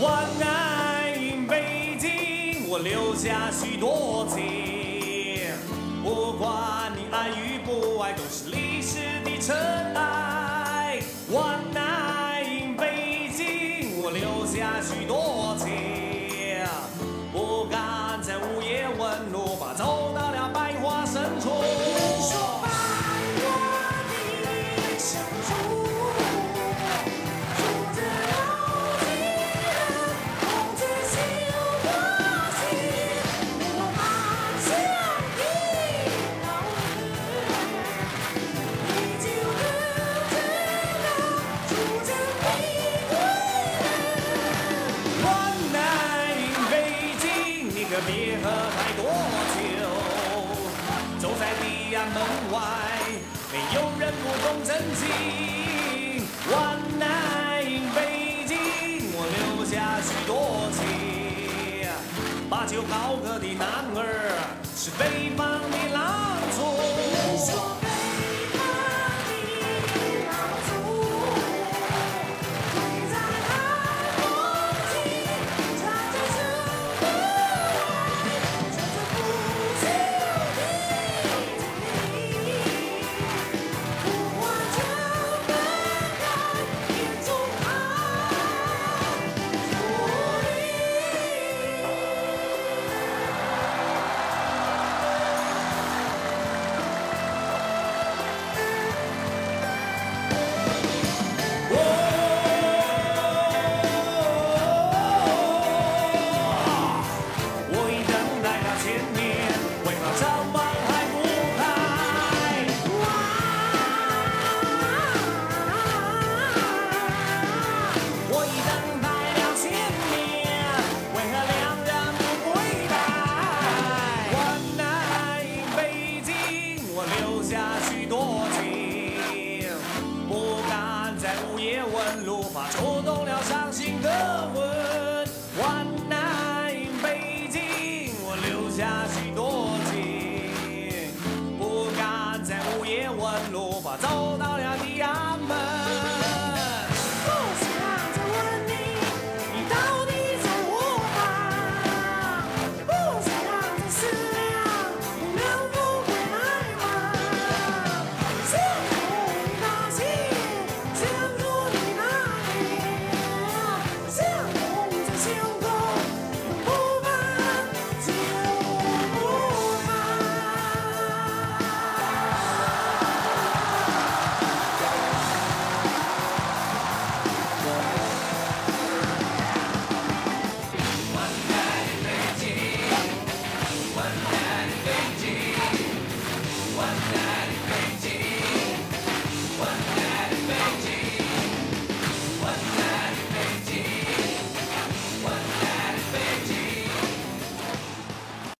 [0.00, 1.14] 我在
[1.48, 5.54] 北京我留下许多情。
[6.02, 9.54] 不管你爱与不爱都是历史的尘
[9.94, 10.17] 埃。